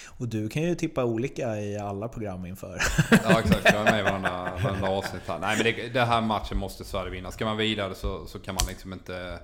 [0.08, 2.82] Och du kan ju tippa olika i alla program inför.
[3.24, 5.40] Ja exakt, jag är med i varandra, varandra avsnitt här.
[5.40, 7.32] Nej men det, det, här matchen måste Sverige vinna.
[7.32, 9.40] Ska man vidare så, så kan man liksom inte...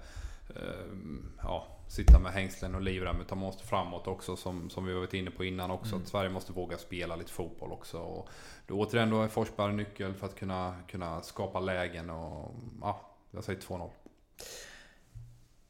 [0.49, 0.63] Uh,
[1.43, 5.13] ja, sitta med hängslen och livrem utan man måste framåt också som, som vi varit
[5.13, 5.95] inne på innan också.
[5.95, 6.01] Mm.
[6.01, 7.97] Att Sverige måste våga spela lite fotboll också.
[7.97, 8.29] Och
[8.67, 13.43] då, återigen då är Forsberg nyckel för att kunna, kunna skapa lägen och ja, jag
[13.43, 13.89] säger 2-0.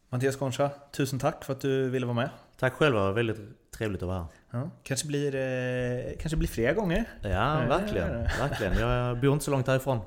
[0.09, 2.29] Mattias Concha, tusen tack för att du ville vara med.
[2.57, 3.37] Tack själva, väldigt
[3.79, 4.27] trevligt att vara här.
[4.51, 7.05] Ja, kanske, blir, eh, kanske blir flera gånger.
[7.21, 8.23] Ja, verkligen.
[8.23, 8.77] verkligen.
[8.77, 9.99] Jag bor inte så långt härifrån.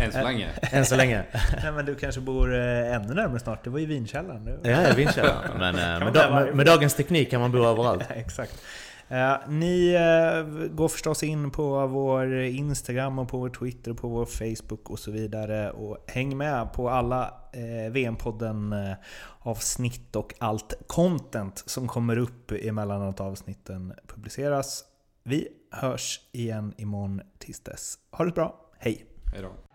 [0.00, 0.48] Än så länge.
[0.62, 1.22] Än så länge.
[1.62, 3.64] Nej, men du kanske bor eh, ännu närmare snart.
[3.64, 4.58] Det var ju vinkällaren.
[4.62, 5.58] Ja, jag vinkällaren.
[5.58, 8.04] Men eh, med, vara da, varje med, med dagens teknik kan man bo överallt.
[8.10, 8.62] Exakt.
[9.12, 14.08] Eh, ni eh, går förstås in på vår Instagram och på vår Twitter och på
[14.08, 15.70] vår Facebook och så vidare.
[15.70, 18.74] Och häng med på alla eh, VM-podden
[19.38, 24.84] avsnitt och allt content som kommer upp emellan att avsnitten publiceras.
[25.22, 27.98] Vi hörs igen imorgon tills dess.
[28.10, 29.04] Ha det bra, hej!
[29.32, 29.71] Hejdå.